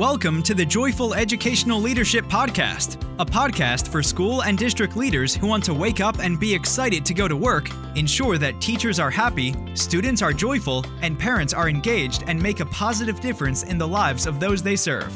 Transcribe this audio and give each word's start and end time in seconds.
Welcome 0.00 0.42
to 0.44 0.54
the 0.54 0.64
Joyful 0.64 1.12
Educational 1.12 1.78
Leadership 1.78 2.24
Podcast, 2.24 2.94
a 3.18 3.26
podcast 3.26 3.88
for 3.88 4.02
school 4.02 4.44
and 4.44 4.56
district 4.56 4.96
leaders 4.96 5.34
who 5.34 5.46
want 5.46 5.62
to 5.64 5.74
wake 5.74 6.00
up 6.00 6.20
and 6.20 6.40
be 6.40 6.54
excited 6.54 7.04
to 7.04 7.12
go 7.12 7.28
to 7.28 7.36
work, 7.36 7.68
ensure 7.96 8.38
that 8.38 8.62
teachers 8.62 8.98
are 8.98 9.10
happy, 9.10 9.54
students 9.74 10.22
are 10.22 10.32
joyful, 10.32 10.86
and 11.02 11.18
parents 11.18 11.52
are 11.52 11.68
engaged 11.68 12.24
and 12.26 12.42
make 12.42 12.60
a 12.60 12.66
positive 12.66 13.20
difference 13.20 13.64
in 13.64 13.76
the 13.76 13.86
lives 13.86 14.24
of 14.24 14.40
those 14.40 14.62
they 14.62 14.74
serve. 14.74 15.12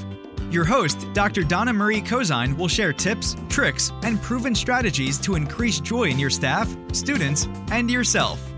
Your 0.50 0.66
host, 0.66 1.06
Dr. 1.14 1.44
Donna 1.44 1.72
Marie 1.72 2.02
Cozine, 2.02 2.54
will 2.54 2.68
share 2.68 2.92
tips, 2.92 3.36
tricks, 3.48 3.90
and 4.02 4.20
proven 4.20 4.54
strategies 4.54 5.18
to 5.20 5.34
increase 5.34 5.80
joy 5.80 6.10
in 6.10 6.18
your 6.18 6.28
staff, 6.28 6.68
students, 6.92 7.48
and 7.70 7.90
yourself. 7.90 8.53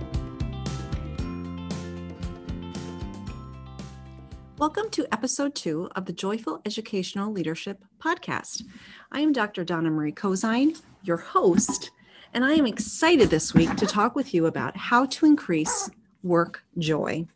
Welcome 4.59 4.89
to 4.93 5.07
episode 5.13 5.55
two 5.55 5.91
of 5.97 6.07
the 6.07 6.15
Joyful 6.15 6.63
Educational 6.65 7.31
Leadership 7.31 7.85
Podcast. 8.03 8.63
I 9.13 9.21
am 9.21 9.35
Dr. 9.35 9.65
Donna 9.65 9.91
Marie 9.91 10.13
Cozine, 10.13 10.81
your 11.03 11.19
host, 11.19 11.91
and 12.33 12.43
I 12.43 12.53
am 12.53 12.65
excited 12.65 13.29
this 13.29 13.53
week 13.53 13.77
to 13.77 13.85
talk 13.85 14.17
with 14.17 14.33
you 14.33 14.47
about 14.47 14.75
how 14.75 15.05
to 15.05 15.27
increase 15.27 15.91
work 16.23 16.65
joy. 16.79 17.27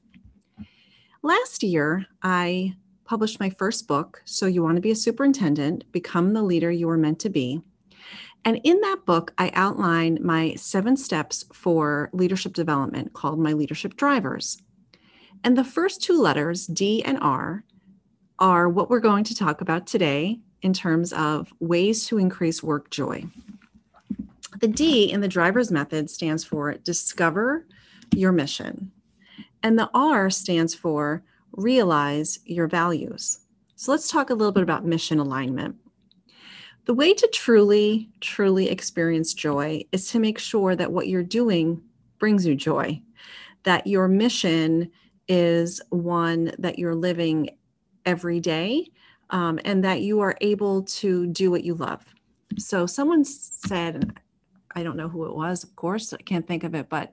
Last 1.23 1.63
year, 1.63 2.07
I 2.23 2.77
published 3.05 3.39
my 3.39 3.51
first 3.51 3.87
book, 3.87 4.23
So 4.25 4.47
You 4.47 4.63
Want 4.63 4.77
to 4.77 4.80
Be 4.80 4.91
a 4.91 4.97
Superintendent 4.97 5.85
Become 5.93 6.33
the 6.33 6.43
Leader 6.43 6.71
You 6.71 6.89
Are 6.89 6.97
Meant 6.97 7.19
to 7.19 7.29
Be. 7.29 7.61
And 8.47 8.63
in 8.65 8.80
that 8.80 9.05
book, 9.05 9.35
I 9.37 9.51
outline 9.52 10.21
my 10.23 10.55
seven 10.55 10.97
steps 10.97 11.45
for 11.52 12.09
leadership 12.15 12.55
development 12.55 13.13
called 13.13 13.39
my 13.39 13.52
leadership 13.52 13.97
drivers. 13.97 14.63
And 15.43 15.57
the 15.57 15.65
first 15.65 16.03
two 16.03 16.21
letters, 16.21 16.67
D 16.67 17.03
and 17.05 17.19
R, 17.21 17.65
are 18.39 18.69
what 18.69 18.91
we're 18.91 19.01
going 19.01 19.25
to 19.25 19.35
talk 19.35 19.61
about 19.61 19.87
today 19.87 20.41
in 20.63 20.73
terms 20.73 21.13
of 21.13 21.53
ways 21.61 22.07
to 22.07 22.19
increase 22.19 22.63
work 22.63 22.91
joy. 22.91 23.24
The 24.61 24.68
D 24.68 25.11
in 25.11 25.21
the 25.21 25.29
driver's 25.29 25.71
method 25.71 26.11
stands 26.11 26.45
for 26.45 26.74
discover 26.74 27.66
your 28.15 28.33
mission, 28.33 28.91
and 29.63 29.79
the 29.79 29.91
R 29.95 30.29
stands 30.29 30.74
for 30.74 31.23
realize 31.52 32.38
your 32.45 32.66
values. 32.66 33.41
So 33.77 33.93
let's 33.93 34.11
talk 34.11 34.29
a 34.29 34.35
little 34.35 34.52
bit 34.52 34.63
about 34.63 34.85
mission 34.85 35.18
alignment. 35.18 35.77
The 36.85 36.95
way 36.95 37.15
to 37.15 37.29
truly, 37.33 38.11
truly 38.21 38.68
experience 38.68 39.33
joy 39.33 39.85
is 39.93 40.11
to 40.11 40.18
make 40.18 40.38
sure 40.38 40.77
that 40.77 40.93
what 40.93 41.09
you're 41.09 41.23
doing 41.23 41.80
brings 42.18 42.45
you 42.45 42.55
joy, 42.55 43.01
that 43.63 43.87
your 43.87 44.09
mission 44.09 44.91
is 45.31 45.81
one 45.91 46.53
that 46.59 46.77
you're 46.77 46.97
living 46.97 47.51
every 48.05 48.41
day 48.41 48.91
um, 49.31 49.61
and 49.65 49.85
that 49.85 50.03
you 50.03 50.19
are 50.21 50.37
able 50.41 50.83
to 50.83 51.29
do 51.29 51.53
what 51.53 51.63
you 51.63 51.75
love. 51.75 52.05
So, 52.59 52.85
someone 52.85 53.25
said, 53.25 54.19
I 54.75 54.83
don't 54.83 54.97
know 54.97 55.09
who 55.09 55.27
it 55.27 55.35
was, 55.35 55.63
of 55.63 55.77
course, 55.77 56.13
I 56.13 56.17
can't 56.17 56.49
think 56.49 56.65
of 56.65 56.75
it, 56.75 56.89
but 56.89 57.13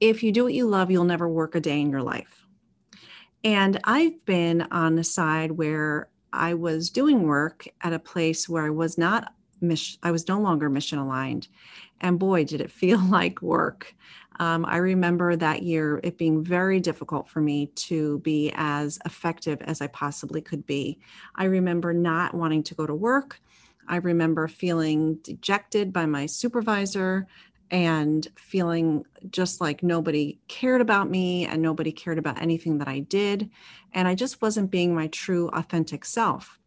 if 0.00 0.22
you 0.22 0.32
do 0.32 0.44
what 0.44 0.52
you 0.52 0.66
love, 0.66 0.90
you'll 0.90 1.04
never 1.04 1.28
work 1.28 1.54
a 1.54 1.60
day 1.60 1.80
in 1.80 1.90
your 1.90 2.02
life. 2.02 2.46
And 3.42 3.80
I've 3.84 4.22
been 4.26 4.66
on 4.70 4.96
the 4.96 5.04
side 5.04 5.52
where 5.52 6.10
I 6.34 6.52
was 6.52 6.90
doing 6.90 7.22
work 7.22 7.66
at 7.80 7.94
a 7.94 7.98
place 7.98 8.48
where 8.48 8.66
I 8.66 8.70
was 8.70 8.98
not 8.98 9.32
I 10.02 10.10
was 10.10 10.28
no 10.28 10.38
longer 10.38 10.68
mission 10.68 10.98
aligned. 10.98 11.48
And 12.02 12.18
boy, 12.18 12.44
did 12.44 12.60
it 12.60 12.70
feel 12.82 13.00
like 13.00 13.40
work. 13.40 13.94
Um, 14.38 14.64
I 14.66 14.76
remember 14.76 15.36
that 15.36 15.62
year 15.62 16.00
it 16.02 16.18
being 16.18 16.44
very 16.44 16.80
difficult 16.80 17.28
for 17.28 17.40
me 17.40 17.66
to 17.76 18.18
be 18.20 18.52
as 18.54 18.98
effective 19.04 19.60
as 19.62 19.80
I 19.80 19.86
possibly 19.88 20.40
could 20.40 20.66
be. 20.66 20.98
I 21.34 21.44
remember 21.44 21.92
not 21.92 22.34
wanting 22.34 22.62
to 22.64 22.74
go 22.74 22.86
to 22.86 22.94
work. 22.94 23.40
I 23.88 23.96
remember 23.96 24.48
feeling 24.48 25.16
dejected 25.22 25.92
by 25.92 26.06
my 26.06 26.26
supervisor 26.26 27.26
and 27.70 28.26
feeling 28.36 29.04
just 29.30 29.60
like 29.60 29.82
nobody 29.82 30.38
cared 30.48 30.80
about 30.80 31.10
me 31.10 31.46
and 31.46 31.62
nobody 31.62 31.90
cared 31.92 32.18
about 32.18 32.40
anything 32.40 32.78
that 32.78 32.88
I 32.88 33.00
did. 33.00 33.50
And 33.92 34.06
I 34.06 34.14
just 34.14 34.40
wasn't 34.40 34.70
being 34.70 34.94
my 34.94 35.08
true, 35.08 35.48
authentic 35.48 36.04
self. 36.04 36.58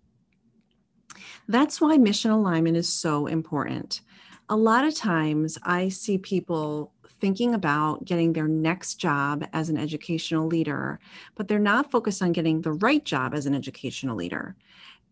That's 1.47 1.79
why 1.81 1.97
mission 1.97 2.31
alignment 2.31 2.77
is 2.77 2.91
so 2.91 3.27
important. 3.27 4.01
A 4.49 4.55
lot 4.55 4.85
of 4.85 4.95
times 4.95 5.57
I 5.63 5.89
see 5.89 6.17
people 6.17 6.93
thinking 7.19 7.53
about 7.53 8.05
getting 8.05 8.33
their 8.33 8.47
next 8.47 8.95
job 8.95 9.45
as 9.53 9.69
an 9.69 9.77
educational 9.77 10.47
leader, 10.47 10.99
but 11.35 11.47
they're 11.47 11.59
not 11.59 11.91
focused 11.91 12.21
on 12.21 12.31
getting 12.31 12.61
the 12.61 12.73
right 12.73 13.03
job 13.03 13.33
as 13.33 13.45
an 13.45 13.55
educational 13.55 14.15
leader. 14.15 14.55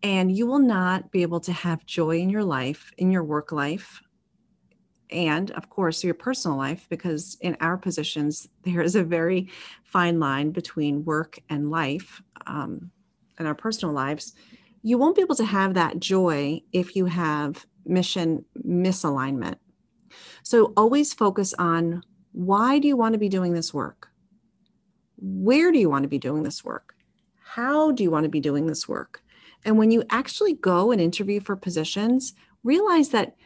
And 0.02 0.36
you 0.36 0.46
will 0.46 0.60
not 0.60 1.10
be 1.10 1.22
able 1.22 1.40
to 1.40 1.52
have 1.52 1.84
joy 1.86 2.18
in 2.18 2.30
your 2.30 2.44
life, 2.44 2.92
in 2.98 3.10
your 3.10 3.24
work 3.24 3.52
life, 3.52 4.02
and 5.10 5.50
of 5.52 5.70
course 5.70 6.04
your 6.04 6.14
personal 6.14 6.56
life, 6.56 6.86
because 6.88 7.36
in 7.40 7.56
our 7.60 7.76
positions, 7.76 8.48
there 8.62 8.82
is 8.82 8.94
a 8.94 9.02
very 9.02 9.48
fine 9.84 10.20
line 10.20 10.50
between 10.50 11.04
work 11.04 11.38
and 11.48 11.70
life 11.70 12.22
um, 12.46 12.90
and 13.38 13.48
our 13.48 13.54
personal 13.54 13.94
lives. 13.94 14.34
You 14.82 14.98
won't 14.98 15.16
be 15.16 15.22
able 15.22 15.34
to 15.36 15.44
have 15.44 15.74
that 15.74 15.98
joy 15.98 16.60
if 16.72 16.94
you 16.94 17.06
have 17.06 17.66
mission 17.86 18.44
misalignment 18.66 19.56
so 20.48 20.72
always 20.78 21.12
focus 21.12 21.52
on 21.58 22.02
why 22.32 22.78
do 22.78 22.88
you 22.88 22.96
want 22.96 23.12
to 23.12 23.18
be 23.18 23.28
doing 23.28 23.52
this 23.52 23.74
work? 23.74 24.08
Where 25.18 25.70
do 25.70 25.78
you 25.78 25.90
want 25.90 26.04
to 26.04 26.08
be 26.08 26.18
doing 26.18 26.42
this 26.42 26.64
work? 26.64 26.94
How 27.44 27.90
do 27.90 28.02
you 28.02 28.10
want 28.10 28.24
to 28.24 28.30
be 28.30 28.40
doing 28.40 28.66
this 28.66 28.88
work? 28.88 29.22
And 29.66 29.76
when 29.76 29.90
you 29.90 30.04
actually 30.08 30.54
go 30.54 30.90
and 30.90 31.02
interview 31.02 31.40
for 31.40 31.54
positions, 31.54 32.32
realize 32.64 33.10
that 33.10 33.36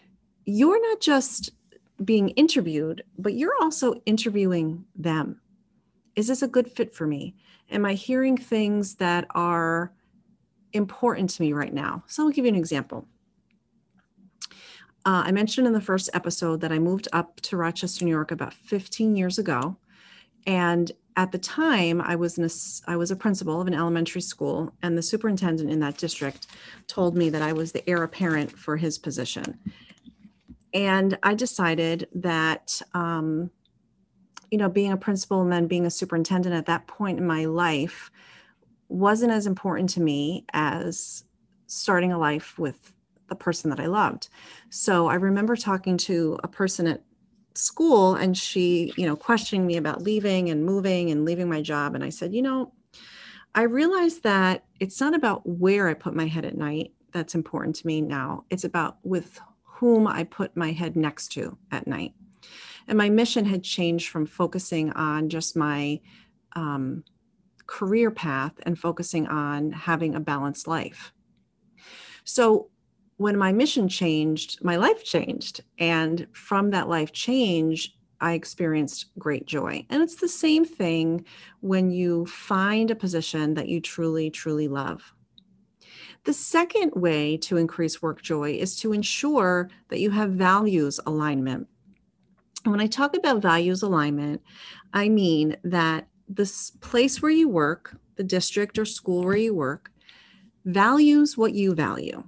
you're 0.45 0.81
not 0.91 1.01
just 1.01 1.51
being 2.05 2.29
interviewed, 2.29 3.03
but 3.19 3.35
you're 3.35 3.57
also 3.61 3.95
interviewing 4.07 4.85
them. 4.95 5.41
Is 6.15 6.29
this 6.29 6.43
a 6.43 6.47
good 6.47 6.71
fit 6.71 6.95
for 6.95 7.09
me? 7.09 7.35
Am 7.69 7.85
I 7.85 7.95
hearing 7.95 8.37
things 8.37 8.95
that 8.97 9.27
are 9.31 9.93
important 10.73 11.31
to 11.31 11.43
me 11.43 11.53
right 11.53 11.75
now? 11.75 12.05
So 12.07 12.23
I'll 12.23 12.31
give 12.31 12.45
you 12.45 12.51
an 12.51 12.55
example. 12.55 13.09
Uh, 15.05 15.25
I 15.27 15.33
mentioned 15.33 15.67
in 15.67 15.73
the 15.73 15.81
first 15.81 16.11
episode 16.15 16.61
that 16.61 16.71
I 16.71 16.79
moved 16.79 17.09
up 17.13 17.41
to 17.43 17.57
Rochester, 17.57 18.05
New 18.05 18.11
York 18.11 18.31
about 18.31 18.55
15 18.55 19.17
years 19.17 19.39
ago. 19.39 19.77
And 20.47 20.93
at 21.17 21.33
the 21.33 21.39
time, 21.39 22.01
I 22.01 22.15
was, 22.17 22.39
in 22.39 22.45
a, 22.45 22.91
I 22.91 22.97
was 22.97 23.11
a 23.11 23.17
principal 23.17 23.61
of 23.61 23.67
an 23.67 23.75
elementary 23.75 24.21
school, 24.21 24.73
and 24.83 24.97
the 24.97 25.03
superintendent 25.03 25.71
in 25.71 25.81
that 25.81 25.99
district 25.99 26.47
told 26.87 27.17
me 27.17 27.31
that 27.31 27.43
I 27.43 27.53
was 27.53 27.73
the 27.73 27.89
heir 27.89 28.03
apparent 28.03 28.53
for 28.53 28.77
his 28.77 28.99
position. 28.99 29.59
And 30.73 31.19
I 31.23 31.35
decided 31.35 32.09
that, 32.15 32.81
um, 32.95 33.51
you 34.51 34.59
know, 34.59 34.69
being 34.69 34.93
a 34.93 34.97
principal 34.97 35.43
and 35.43 35.53
then 35.53 35.67
being 35.67 35.85
a 35.85 35.91
superintendent 35.91 36.55
at 36.55 36.67
that 36.67 36.87
point 36.87 37.19
in 37.19 37.27
my 37.27 37.45
life 37.45 38.11
wasn't 38.89 39.33
as 39.33 39.47
important 39.47 39.91
to 39.91 40.01
me 40.01 40.45
as 40.53 41.25
starting 41.67 42.13
a 42.13 42.19
life 42.19 42.59
with 42.59 42.93
the 43.33 43.45
person 43.45 43.71
that 43.71 43.81
I 43.81 43.87
loved. 43.87 44.29
So 44.69 45.07
I 45.09 45.15
remember 45.15 45.57
talking 45.57 45.97
to 45.99 46.39
a 46.45 46.49
person 46.49 46.87
at 46.87 47.03
school 47.55 48.15
and 48.15 48.37
she, 48.37 48.93
you 48.97 49.07
know, 49.07 49.17
questioning 49.17 49.67
me 49.67 49.79
about 49.79 50.03
leaving 50.03 50.51
and 50.51 50.65
moving 50.65 51.11
and 51.11 51.25
leaving 51.25 51.49
my 51.49 51.63
job. 51.63 51.95
And 51.95 52.05
I 52.05 52.11
said, 52.11 52.35
you 52.35 52.43
know, 52.43 52.75
I 53.55 53.63
realized 53.63 54.23
that 54.25 54.65
it's 54.81 55.01
not 55.01 55.15
about 55.15 55.47
where 55.47 55.89
I 55.89 55.95
put 55.95 56.15
my 56.15 56.27
head 56.27 56.45
at 56.45 56.57
night 56.57 56.93
that's 57.13 57.35
important 57.35 57.77
to 57.77 57.87
me 57.87 58.03
now. 58.03 58.45
It's 58.51 58.65
about 58.65 58.99
with 59.03 59.41
whom 59.65 60.07
I 60.07 60.25
put 60.25 60.57
my 60.57 60.73
head 60.73 60.95
next 60.95 61.29
to 61.33 61.57
at 61.71 61.87
night. 61.87 62.13
And 62.87 62.99
my 62.99 63.09
mission 63.09 63.47
had 63.47 63.63
changed 63.63 64.09
from 64.09 64.27
focusing 64.27 64.93
on 64.93 65.29
just 65.29 65.57
my 65.57 66.01
um, 66.55 67.05
career 67.67 68.11
path 68.11 68.53
and 68.65 68.79
focusing 68.79 69.27
on 69.27 69.73
having 69.73 70.15
a 70.15 70.21
balanced 70.21 70.67
life. 70.67 71.13
So 72.25 72.71
when 73.17 73.37
my 73.37 73.53
mission 73.53 73.89
changed, 73.89 74.63
my 74.65 74.77
life 74.77 75.05
changed. 75.05 75.63
And 75.79 76.27
from 76.33 76.71
that 76.71 76.89
life 76.89 77.13
change, 77.13 77.97
I 78.21 78.35
experienced 78.35 79.07
great 79.19 79.47
joy. 79.47 79.85
And 79.91 80.03
it's 80.03 80.17
the 80.17 80.29
same 80.29 80.65
thing 80.65 81.25
when 81.61 81.91
you 81.91 82.27
find 82.27 82.91
a 82.91 82.95
position 82.95 83.55
that 83.55 83.69
you 83.69 83.81
truly, 83.81 84.31
truly 84.31 84.69
love. 84.69 85.13
The 86.25 86.33
second 86.33 86.93
way 86.95 87.37
to 87.39 87.57
increase 87.57 88.01
work 88.01 88.23
joy 88.23 88.53
is 88.53 88.77
to 88.77 88.93
ensure 88.93 89.69
that 89.89 89.99
you 89.99 90.11
have 90.11 90.31
values 90.31 91.01
alignment. 91.05 91.67
And 92.65 92.71
when 92.71 92.81
I 92.81 92.87
talk 92.87 93.17
about 93.17 93.43
values 93.43 93.83
alignment, 93.83 94.41
I 94.93 95.09
mean 95.09 95.57
that 95.65 96.07
this 96.29 96.71
place 96.81 97.21
where 97.21 97.33
you 97.33 97.49
work, 97.49 97.97
the 98.15 98.23
district 98.23 98.79
or 98.79 98.85
school 98.85 99.25
where 99.25 99.37
you 99.37 99.53
work, 99.53 99.91
values 100.65 101.37
what 101.37 101.55
you 101.55 101.75
value. 101.75 102.23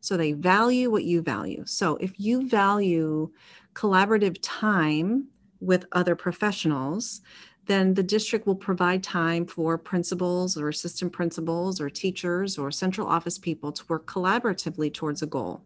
So 0.00 0.16
they 0.16 0.32
value 0.32 0.90
what 0.90 1.04
you 1.04 1.22
value. 1.22 1.62
So 1.66 1.96
if 1.96 2.18
you 2.18 2.48
value 2.48 3.30
collaborative 3.74 4.38
time 4.42 5.28
with 5.60 5.86
other 5.92 6.16
professionals, 6.16 7.20
then 7.66 7.94
the 7.94 8.02
district 8.02 8.46
will 8.46 8.56
provide 8.56 9.02
time 9.02 9.46
for 9.46 9.78
principals 9.78 10.56
or 10.56 10.68
assistant 10.68 11.12
principals 11.12 11.80
or 11.80 11.90
teachers 11.90 12.58
or 12.58 12.70
central 12.70 13.06
office 13.06 13.38
people 13.38 13.70
to 13.70 13.84
work 13.88 14.06
collaboratively 14.06 14.92
towards 14.92 15.22
a 15.22 15.26
goal. 15.26 15.62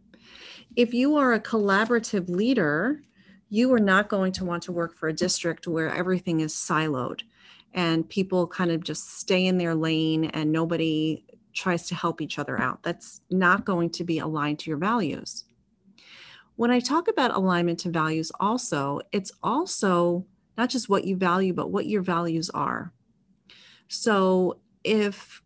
If 0.76 0.92
you 0.92 1.16
are 1.16 1.32
a 1.32 1.40
collaborative 1.40 2.28
leader, 2.28 3.02
you 3.48 3.72
are 3.72 3.80
not 3.80 4.08
going 4.08 4.32
to 4.32 4.44
want 4.44 4.64
to 4.64 4.72
work 4.72 4.96
for 4.96 5.08
a 5.08 5.12
district 5.12 5.68
where 5.68 5.94
everything 5.94 6.40
is 6.40 6.52
siloed 6.52 7.22
and 7.72 8.08
people 8.08 8.46
kind 8.46 8.70
of 8.70 8.82
just 8.82 9.18
stay 9.18 9.46
in 9.46 9.58
their 9.58 9.74
lane 9.74 10.26
and 10.26 10.50
nobody 10.50 11.24
tries 11.54 11.86
to 11.88 11.94
help 11.94 12.20
each 12.20 12.38
other 12.38 12.60
out. 12.60 12.82
That's 12.82 13.20
not 13.30 13.64
going 13.64 13.90
to 13.90 14.04
be 14.04 14.18
aligned 14.18 14.58
to 14.60 14.70
your 14.70 14.78
values. 14.78 15.44
When 16.56 16.70
I 16.70 16.80
talk 16.80 17.08
about 17.08 17.34
alignment 17.34 17.80
to 17.80 17.90
values, 17.90 18.30
also, 18.38 19.00
it's 19.12 19.32
also 19.42 20.26
not 20.56 20.70
just 20.70 20.88
what 20.88 21.04
you 21.04 21.16
value, 21.16 21.52
but 21.52 21.70
what 21.70 21.86
your 21.86 22.02
values 22.02 22.50
are. 22.50 22.92
So 23.88 24.60
if 24.84 25.42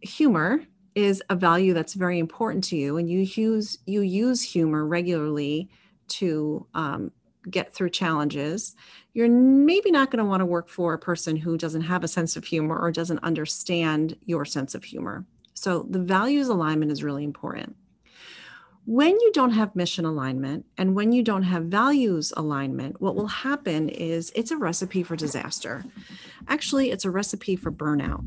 humor 0.00 0.62
is 0.94 1.22
a 1.30 1.36
value 1.36 1.74
that's 1.74 1.94
very 1.94 2.18
important 2.18 2.64
to 2.64 2.76
you 2.76 2.96
and 2.98 3.08
you 3.08 3.20
use 3.20 3.78
you 3.86 4.02
use 4.02 4.42
humor 4.42 4.84
regularly 4.84 5.70
to 6.08 6.66
um, 6.74 7.10
get 7.50 7.72
through 7.74 7.90
challenges 7.90 8.74
you're 9.14 9.28
maybe 9.28 9.90
not 9.90 10.10
going 10.10 10.18
to 10.18 10.28
want 10.28 10.40
to 10.40 10.46
work 10.46 10.68
for 10.68 10.94
a 10.94 10.98
person 10.98 11.36
who 11.36 11.58
doesn't 11.58 11.82
have 11.82 12.04
a 12.04 12.08
sense 12.08 12.36
of 12.36 12.44
humor 12.44 12.78
or 12.78 12.90
doesn't 12.90 13.22
understand 13.22 14.16
your 14.24 14.44
sense 14.44 14.74
of 14.74 14.84
humor 14.84 15.24
so 15.54 15.86
the 15.90 15.98
values 15.98 16.48
alignment 16.48 16.90
is 16.92 17.04
really 17.04 17.24
important 17.24 17.76
when 18.84 19.10
you 19.20 19.30
don't 19.32 19.52
have 19.52 19.76
mission 19.76 20.04
alignment 20.04 20.66
and 20.76 20.96
when 20.96 21.12
you 21.12 21.22
don't 21.22 21.44
have 21.44 21.66
values 21.66 22.32
alignment, 22.36 23.00
what 23.00 23.14
will 23.14 23.28
happen 23.28 23.88
is 23.88 24.32
it's 24.34 24.50
a 24.50 24.56
recipe 24.56 25.04
for 25.04 25.14
disaster. 25.14 25.84
Actually, 26.48 26.90
it's 26.90 27.04
a 27.04 27.10
recipe 27.10 27.54
for 27.54 27.70
burnout. 27.70 28.24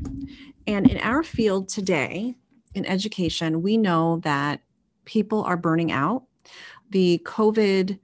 And 0.66 0.90
in 0.90 0.98
our 0.98 1.22
field 1.22 1.68
today, 1.68 2.36
in 2.74 2.86
education, 2.86 3.62
we 3.62 3.76
know 3.76 4.20
that 4.22 4.62
people 5.04 5.42
are 5.44 5.58
burning 5.58 5.92
out. 5.92 6.24
The 6.90 7.20
COVID 7.24 7.98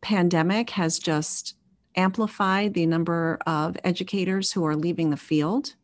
pandemic 0.00 0.70
has 0.70 0.98
just 0.98 1.54
amplified 1.96 2.74
the 2.74 2.86
number 2.86 3.38
of 3.46 3.76
educators 3.84 4.52
who 4.52 4.64
are 4.64 4.76
leaving 4.76 5.10
the 5.10 5.16
field. 5.16 5.74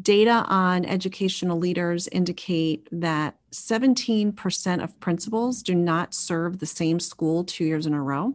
Data 0.00 0.44
on 0.48 0.84
educational 0.84 1.58
leaders 1.58 2.08
indicate 2.08 2.88
that 2.90 3.36
17% 3.52 4.82
of 4.82 4.98
principals 5.00 5.62
do 5.62 5.74
not 5.74 6.14
serve 6.14 6.58
the 6.58 6.66
same 6.66 6.98
school 6.98 7.44
two 7.44 7.64
years 7.64 7.86
in 7.86 7.94
a 7.94 8.02
row. 8.02 8.34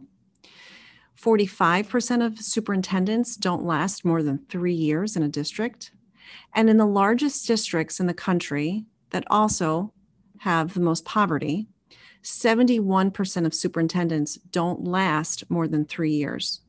45% 1.20 2.24
of 2.24 2.38
superintendents 2.38 3.36
don't 3.36 3.64
last 3.64 4.06
more 4.06 4.22
than 4.22 4.46
three 4.48 4.72
years 4.72 5.16
in 5.16 5.22
a 5.22 5.28
district. 5.28 5.92
And 6.54 6.70
in 6.70 6.78
the 6.78 6.86
largest 6.86 7.46
districts 7.46 8.00
in 8.00 8.06
the 8.06 8.14
country 8.14 8.86
that 9.10 9.24
also 9.28 9.92
have 10.38 10.72
the 10.72 10.80
most 10.80 11.04
poverty, 11.04 11.68
71% 12.22 13.46
of 13.46 13.54
superintendents 13.54 14.36
don't 14.36 14.84
last 14.84 15.48
more 15.50 15.66
than 15.66 15.84
three 15.84 16.12
years. 16.12 16.60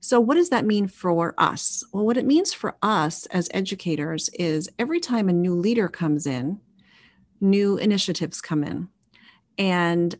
So, 0.00 0.20
what 0.20 0.36
does 0.36 0.50
that 0.50 0.64
mean 0.64 0.86
for 0.86 1.34
us? 1.38 1.82
Well, 1.92 2.06
what 2.06 2.16
it 2.16 2.26
means 2.26 2.52
for 2.52 2.76
us 2.82 3.26
as 3.26 3.48
educators 3.52 4.28
is 4.30 4.68
every 4.78 5.00
time 5.00 5.28
a 5.28 5.32
new 5.32 5.54
leader 5.54 5.88
comes 5.88 6.26
in, 6.26 6.60
new 7.40 7.76
initiatives 7.76 8.40
come 8.40 8.62
in. 8.62 8.88
And 9.56 10.16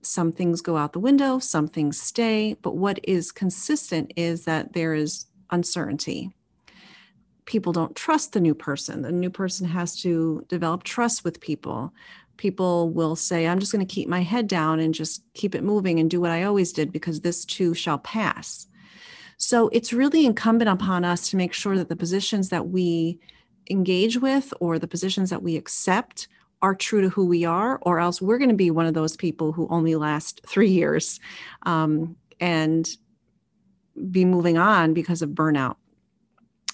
some 0.00 0.32
things 0.32 0.62
go 0.62 0.76
out 0.76 0.92
the 0.92 1.00
window, 1.00 1.38
some 1.38 1.68
things 1.68 2.00
stay. 2.00 2.56
But 2.62 2.76
what 2.76 2.98
is 3.04 3.32
consistent 3.32 4.12
is 4.16 4.44
that 4.44 4.72
there 4.72 4.94
is 4.94 5.26
uncertainty. 5.50 6.34
People 7.44 7.72
don't 7.72 7.94
trust 7.94 8.32
the 8.32 8.40
new 8.40 8.54
person. 8.54 9.02
The 9.02 9.12
new 9.12 9.28
person 9.28 9.68
has 9.68 10.00
to 10.00 10.46
develop 10.48 10.82
trust 10.82 11.24
with 11.24 11.40
people 11.40 11.92
people 12.36 12.90
will 12.90 13.16
say, 13.16 13.46
I'm 13.46 13.58
just 13.58 13.72
going 13.72 13.84
to 13.84 13.94
keep 13.94 14.08
my 14.08 14.22
head 14.22 14.46
down 14.48 14.80
and 14.80 14.94
just 14.94 15.22
keep 15.34 15.54
it 15.54 15.64
moving 15.64 16.00
and 16.00 16.10
do 16.10 16.20
what 16.20 16.30
I 16.30 16.44
always 16.44 16.72
did 16.72 16.92
because 16.92 17.20
this 17.20 17.44
too 17.44 17.74
shall 17.74 17.98
pass. 17.98 18.66
So 19.36 19.68
it's 19.68 19.92
really 19.92 20.26
incumbent 20.26 20.70
upon 20.70 21.04
us 21.04 21.30
to 21.30 21.36
make 21.36 21.52
sure 21.52 21.76
that 21.76 21.88
the 21.88 21.96
positions 21.96 22.48
that 22.50 22.68
we 22.68 23.18
engage 23.70 24.18
with 24.18 24.52
or 24.60 24.78
the 24.78 24.88
positions 24.88 25.30
that 25.30 25.42
we 25.42 25.56
accept 25.56 26.28
are 26.62 26.74
true 26.74 27.02
to 27.02 27.10
who 27.10 27.26
we 27.26 27.44
are, 27.44 27.78
or 27.82 27.98
else 27.98 28.22
we're 28.22 28.38
going 28.38 28.48
to 28.48 28.56
be 28.56 28.70
one 28.70 28.86
of 28.86 28.94
those 28.94 29.16
people 29.16 29.52
who 29.52 29.68
only 29.68 29.94
last 29.96 30.40
three 30.46 30.70
years 30.70 31.20
um, 31.64 32.16
and 32.40 32.96
be 34.10 34.24
moving 34.24 34.56
on 34.56 34.94
because 34.94 35.20
of 35.20 35.30
burnout. 35.30 35.76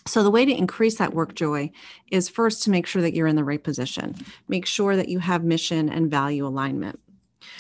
So, 0.06 0.22
the 0.22 0.30
way 0.30 0.44
to 0.44 0.52
increase 0.52 0.96
that 0.96 1.14
work 1.14 1.34
joy 1.34 1.70
is 2.10 2.28
first 2.28 2.62
to 2.64 2.70
make 2.70 2.86
sure 2.86 3.02
that 3.02 3.14
you're 3.14 3.26
in 3.26 3.36
the 3.36 3.44
right 3.44 3.62
position. 3.62 4.14
Make 4.48 4.66
sure 4.66 4.96
that 4.96 5.08
you 5.08 5.18
have 5.18 5.44
mission 5.44 5.88
and 5.88 6.10
value 6.10 6.46
alignment. 6.46 6.98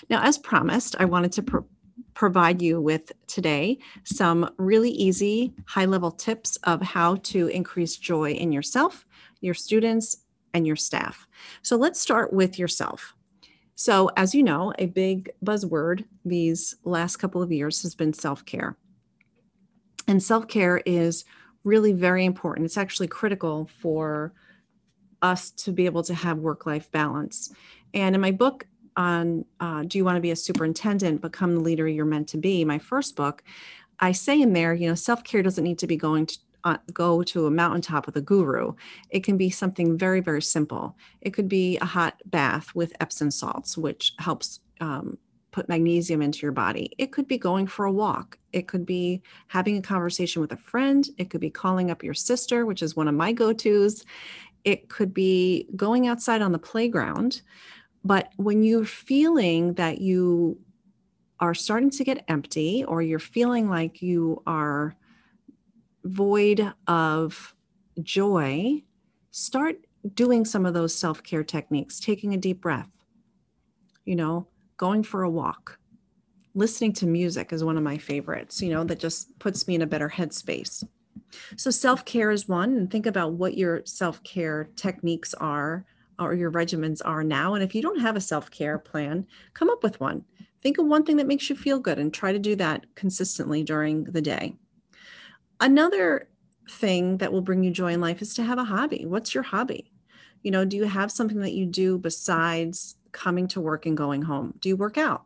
Now, 0.08 0.22
as 0.22 0.38
promised, 0.38 0.96
I 0.98 1.04
wanted 1.04 1.32
to 1.32 1.42
pro- 1.42 1.66
provide 2.14 2.62
you 2.62 2.80
with 2.80 3.12
today 3.26 3.78
some 4.04 4.50
really 4.56 4.90
easy, 4.90 5.52
high 5.66 5.84
level 5.84 6.10
tips 6.10 6.56
of 6.64 6.80
how 6.80 7.16
to 7.16 7.48
increase 7.48 7.96
joy 7.96 8.32
in 8.32 8.52
yourself, 8.52 9.04
your 9.40 9.54
students, 9.54 10.16
and 10.54 10.66
your 10.66 10.76
staff. 10.76 11.26
So, 11.62 11.76
let's 11.76 12.00
start 12.00 12.32
with 12.32 12.58
yourself. 12.58 13.14
So, 13.74 14.10
as 14.16 14.34
you 14.34 14.42
know, 14.42 14.72
a 14.78 14.86
big 14.86 15.30
buzzword 15.44 16.04
these 16.24 16.76
last 16.84 17.16
couple 17.16 17.42
of 17.42 17.52
years 17.52 17.82
has 17.82 17.94
been 17.94 18.12
self 18.12 18.44
care. 18.44 18.76
And 20.06 20.22
self 20.22 20.48
care 20.48 20.82
is 20.84 21.24
really 21.64 21.92
very 21.92 22.24
important. 22.24 22.64
It's 22.64 22.78
actually 22.78 23.08
critical 23.08 23.68
for 23.80 24.32
us 25.22 25.50
to 25.50 25.72
be 25.72 25.86
able 25.86 26.02
to 26.04 26.14
have 26.14 26.38
work 26.38 26.66
life 26.66 26.90
balance. 26.90 27.52
And 27.92 28.14
in 28.14 28.20
my 28.20 28.30
book 28.30 28.66
on 28.96 29.44
uh, 29.60 29.82
So 29.82 29.98
You 29.98 30.04
Want 30.04 30.16
to 30.16 30.20
Be 30.20 30.30
a 30.30 30.36
Superintendent? 30.36 31.20
Become 31.20 31.54
the 31.54 31.60
Leader 31.60 31.86
You're 31.86 32.04
Meant 32.04 32.28
to 32.28 32.38
Be, 32.38 32.64
my 32.64 32.78
first 32.78 33.16
book, 33.16 33.42
I 34.00 34.12
say 34.12 34.40
in 34.40 34.54
there, 34.54 34.72
you 34.72 34.88
know, 34.88 34.94
self 34.94 35.22
care 35.24 35.42
doesn't 35.42 35.62
need 35.62 35.78
to 35.80 35.86
be 35.86 35.96
going 35.96 36.26
to 36.26 36.38
uh, 36.64 36.76
go 36.92 37.22
to 37.22 37.46
a 37.46 37.50
mountaintop 37.50 38.06
with 38.06 38.16
a 38.16 38.20
guru. 38.20 38.72
It 39.10 39.24
can 39.24 39.36
be 39.36 39.50
something 39.50 39.96
very, 39.96 40.20
very 40.20 40.42
simple. 40.42 40.96
It 41.20 41.30
could 41.30 41.48
be 41.48 41.78
a 41.78 41.84
hot 41.84 42.20
bath 42.26 42.74
with 42.74 42.92
Epsom 43.00 43.30
salts, 43.30 43.78
which 43.78 44.14
helps 44.18 44.60
um, 44.80 45.18
put 45.50 45.68
magnesium 45.68 46.22
into 46.22 46.40
your 46.42 46.52
body. 46.52 46.92
It 46.98 47.12
could 47.12 47.26
be 47.26 47.38
going 47.38 47.66
for 47.66 47.84
a 47.84 47.92
walk. 47.92 48.38
It 48.52 48.68
could 48.68 48.86
be 48.86 49.22
having 49.48 49.76
a 49.76 49.82
conversation 49.82 50.40
with 50.40 50.52
a 50.52 50.56
friend. 50.56 51.08
It 51.18 51.30
could 51.30 51.40
be 51.40 51.50
calling 51.50 51.90
up 51.90 52.02
your 52.02 52.14
sister, 52.14 52.66
which 52.66 52.82
is 52.82 52.96
one 52.96 53.08
of 53.08 53.14
my 53.14 53.32
go 53.32 53.52
tos. 53.52 54.04
It 54.64 54.88
could 54.88 55.12
be 55.14 55.68
going 55.76 56.06
outside 56.06 56.42
on 56.42 56.52
the 56.52 56.58
playground. 56.58 57.42
But 58.04 58.32
when 58.36 58.62
you're 58.62 58.84
feeling 58.84 59.74
that 59.74 60.00
you 60.00 60.58
are 61.38 61.54
starting 61.54 61.90
to 61.90 62.04
get 62.04 62.24
empty 62.28 62.84
or 62.84 63.02
you're 63.02 63.18
feeling 63.18 63.68
like 63.68 64.02
you 64.02 64.42
are 64.46 64.94
void 66.04 66.72
of 66.86 67.54
joy, 68.02 68.82
start 69.30 69.76
doing 70.14 70.44
some 70.44 70.66
of 70.66 70.74
those 70.74 70.94
self 70.94 71.22
care 71.22 71.44
techniques, 71.44 72.00
taking 72.00 72.34
a 72.34 72.38
deep 72.38 72.60
breath. 72.60 72.90
You 74.04 74.16
know, 74.16 74.48
going 74.80 75.02
for 75.02 75.22
a 75.22 75.30
walk, 75.30 75.78
listening 76.54 76.90
to 76.90 77.06
music 77.06 77.52
is 77.52 77.62
one 77.62 77.76
of 77.76 77.82
my 77.82 77.98
favorites, 77.98 78.62
you 78.62 78.70
know, 78.70 78.82
that 78.82 78.98
just 78.98 79.38
puts 79.38 79.68
me 79.68 79.74
in 79.74 79.82
a 79.82 79.86
better 79.86 80.08
headspace. 80.08 80.82
So, 81.56 81.70
self 81.70 82.06
care 82.06 82.30
is 82.30 82.48
one, 82.48 82.74
and 82.78 82.90
think 82.90 83.04
about 83.04 83.34
what 83.34 83.58
your 83.58 83.82
self 83.84 84.22
care 84.22 84.70
techniques 84.76 85.34
are 85.34 85.84
or 86.18 86.32
your 86.32 86.50
regimens 86.50 87.02
are 87.04 87.22
now. 87.22 87.52
And 87.52 87.62
if 87.62 87.74
you 87.74 87.82
don't 87.82 88.00
have 88.00 88.16
a 88.16 88.22
self 88.22 88.50
care 88.50 88.78
plan, 88.78 89.26
come 89.52 89.68
up 89.68 89.82
with 89.82 90.00
one. 90.00 90.24
Think 90.62 90.78
of 90.78 90.86
one 90.86 91.04
thing 91.04 91.18
that 91.18 91.26
makes 91.26 91.50
you 91.50 91.56
feel 91.56 91.78
good 91.78 91.98
and 91.98 92.12
try 92.12 92.32
to 92.32 92.38
do 92.38 92.56
that 92.56 92.86
consistently 92.94 93.62
during 93.62 94.04
the 94.04 94.22
day. 94.22 94.54
Another 95.60 96.30
thing 96.70 97.18
that 97.18 97.32
will 97.32 97.42
bring 97.42 97.62
you 97.62 97.70
joy 97.70 97.92
in 97.92 98.00
life 98.00 98.22
is 98.22 98.32
to 98.34 98.44
have 98.44 98.58
a 98.58 98.64
hobby. 98.64 99.04
What's 99.04 99.34
your 99.34 99.44
hobby? 99.44 99.92
You 100.42 100.50
know, 100.50 100.64
do 100.64 100.78
you 100.78 100.84
have 100.84 101.12
something 101.12 101.40
that 101.40 101.52
you 101.52 101.66
do 101.66 101.98
besides 101.98 102.96
coming 103.12 103.48
to 103.48 103.60
work 103.60 103.86
and 103.86 103.96
going 103.96 104.22
home? 104.22 104.54
Do 104.60 104.68
you 104.68 104.76
work 104.76 104.98
out? 104.98 105.24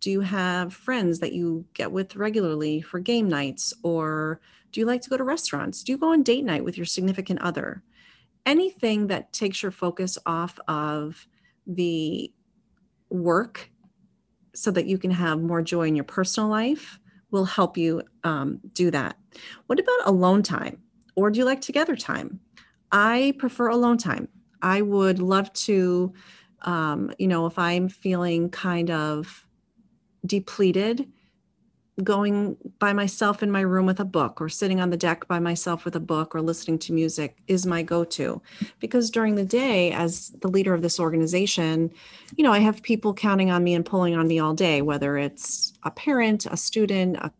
Do 0.00 0.10
you 0.10 0.20
have 0.20 0.74
friends 0.74 1.20
that 1.20 1.32
you 1.32 1.64
get 1.74 1.90
with 1.90 2.16
regularly 2.16 2.82
for 2.82 3.00
game 3.00 3.28
nights? 3.28 3.72
Or 3.82 4.40
do 4.72 4.80
you 4.80 4.86
like 4.86 5.00
to 5.02 5.10
go 5.10 5.16
to 5.16 5.24
restaurants? 5.24 5.82
Do 5.82 5.92
you 5.92 5.98
go 5.98 6.12
on 6.12 6.22
date 6.22 6.44
night 6.44 6.64
with 6.64 6.76
your 6.76 6.86
significant 6.86 7.40
other? 7.40 7.82
Anything 8.44 9.06
that 9.08 9.32
takes 9.32 9.62
your 9.62 9.72
focus 9.72 10.18
off 10.26 10.58
of 10.68 11.26
the 11.66 12.32
work 13.10 13.70
so 14.54 14.70
that 14.70 14.86
you 14.86 14.98
can 14.98 15.10
have 15.10 15.40
more 15.40 15.62
joy 15.62 15.88
in 15.88 15.96
your 15.96 16.04
personal 16.04 16.48
life 16.48 16.98
will 17.30 17.44
help 17.44 17.76
you 17.76 18.02
um, 18.24 18.60
do 18.72 18.90
that. 18.90 19.16
What 19.66 19.80
about 19.80 20.06
alone 20.06 20.42
time? 20.42 20.82
Or 21.16 21.30
do 21.30 21.38
you 21.38 21.44
like 21.44 21.60
together 21.60 21.96
time? 21.96 22.40
I 22.92 23.34
prefer 23.38 23.68
alone 23.68 23.98
time. 23.98 24.28
I 24.62 24.82
would 24.82 25.18
love 25.18 25.52
to 25.52 26.12
um, 26.62 27.12
you 27.18 27.28
know, 27.28 27.46
if 27.46 27.58
I'm 27.58 27.88
feeling 27.88 28.50
kind 28.50 28.90
of 28.90 29.46
depleted, 30.24 31.08
going 32.04 32.58
by 32.78 32.92
myself 32.92 33.42
in 33.42 33.50
my 33.50 33.62
room 33.62 33.86
with 33.86 34.00
a 34.00 34.04
book 34.04 34.38
or 34.40 34.50
sitting 34.50 34.80
on 34.80 34.90
the 34.90 34.98
deck 34.98 35.26
by 35.28 35.38
myself 35.38 35.84
with 35.86 35.96
a 35.96 36.00
book 36.00 36.34
or 36.34 36.42
listening 36.42 36.78
to 36.78 36.92
music 36.92 37.38
is 37.48 37.64
my 37.64 37.82
go-to. 37.82 38.42
Because 38.80 39.10
during 39.10 39.34
the 39.34 39.46
day 39.46 39.92
as 39.92 40.30
the 40.42 40.48
leader 40.48 40.74
of 40.74 40.82
this 40.82 41.00
organization 41.00 41.90
you 42.36 42.44
know 42.44 42.52
i 42.52 42.58
have 42.58 42.82
people 42.82 43.14
counting 43.14 43.50
on 43.50 43.62
me 43.62 43.74
and 43.74 43.86
pulling 43.86 44.14
on 44.14 44.26
me 44.26 44.38
all 44.38 44.54
day 44.54 44.82
whether 44.82 45.16
it's 45.16 45.72
a 45.84 45.90
parent 45.90 46.46
a 46.46 46.56
student 46.56 47.16
a, 47.16 47.30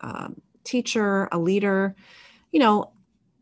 a 0.00 0.30
teacher 0.64 1.28
a 1.32 1.38
leader 1.38 1.94
you 2.52 2.60
know 2.60 2.90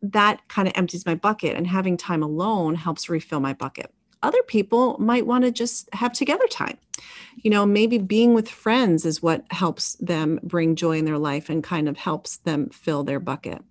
that 0.03 0.47
kind 0.49 0.67
of 0.67 0.75
empties 0.77 1.07
my 1.07 1.15
bucket 1.15 1.57
and 1.57 1.67
having 1.67 1.97
time 1.97 2.23
alone 2.23 2.75
helps 2.75 3.09
refill 3.09 3.41
my 3.41 3.53
bucket 3.53 3.93
other 4.23 4.43
people 4.43 4.97
might 4.99 5.27
want 5.27 5.45
to 5.45 5.51
just 5.51 5.89
have 5.95 6.13
together 6.13 6.47
time. 6.49 6.79
You 7.37 7.51
know, 7.51 7.67
maybe 7.67 7.99
being 7.99 8.35
with 8.35 8.49
friends 8.49 9.05
is 9.05 9.23
what 9.23 9.45
helps 9.51 9.95
them 9.97 10.39
bring 10.43 10.77
joy 10.77 10.99
in 10.99 11.05
their 11.05 11.19
life 11.19 11.49
and 11.49 11.65
kind 11.65 11.89
of 11.89 11.97
helps 11.97 12.39
them 12.39 12.71
fill 12.71 13.05
their 13.05 13.21
bucket. 13.21 13.63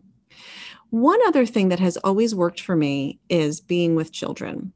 One 0.89 1.19
other 1.25 1.45
thing 1.45 1.69
that 1.69 1.79
has 1.79 1.97
always 1.97 2.35
worked 2.35 2.59
for 2.59 2.75
me 2.75 3.19
is 3.29 3.61
being 3.61 3.95
with 3.95 4.11
children. 4.11 4.73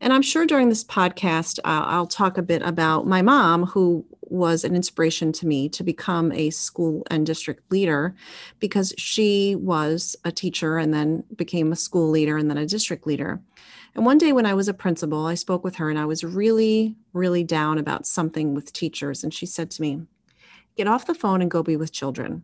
And 0.00 0.12
I'm 0.12 0.22
sure 0.22 0.46
during 0.46 0.68
this 0.68 0.84
podcast, 0.84 1.58
uh, 1.60 1.84
I'll 1.86 2.06
talk 2.06 2.36
a 2.36 2.42
bit 2.42 2.62
about 2.62 3.06
my 3.06 3.22
mom, 3.22 3.64
who 3.64 4.04
was 4.22 4.64
an 4.64 4.74
inspiration 4.74 5.32
to 5.32 5.46
me 5.46 5.68
to 5.68 5.84
become 5.84 6.32
a 6.32 6.50
school 6.50 7.04
and 7.10 7.26
district 7.26 7.70
leader 7.70 8.14
because 8.58 8.92
she 8.96 9.54
was 9.56 10.16
a 10.24 10.32
teacher 10.32 10.78
and 10.78 10.92
then 10.92 11.24
became 11.36 11.72
a 11.72 11.76
school 11.76 12.10
leader 12.10 12.36
and 12.36 12.50
then 12.50 12.58
a 12.58 12.66
district 12.66 13.06
leader. 13.06 13.40
And 13.94 14.04
one 14.04 14.18
day 14.18 14.32
when 14.32 14.46
I 14.46 14.54
was 14.54 14.68
a 14.68 14.74
principal, 14.74 15.26
I 15.26 15.34
spoke 15.34 15.62
with 15.62 15.76
her 15.76 15.88
and 15.88 15.98
I 15.98 16.04
was 16.04 16.24
really, 16.24 16.96
really 17.12 17.44
down 17.44 17.78
about 17.78 18.06
something 18.06 18.54
with 18.54 18.72
teachers. 18.72 19.22
And 19.22 19.32
she 19.32 19.46
said 19.46 19.70
to 19.72 19.82
me, 19.82 20.02
Get 20.76 20.88
off 20.88 21.06
the 21.06 21.14
phone 21.14 21.40
and 21.40 21.50
go 21.50 21.62
be 21.62 21.76
with 21.76 21.92
children. 21.92 22.42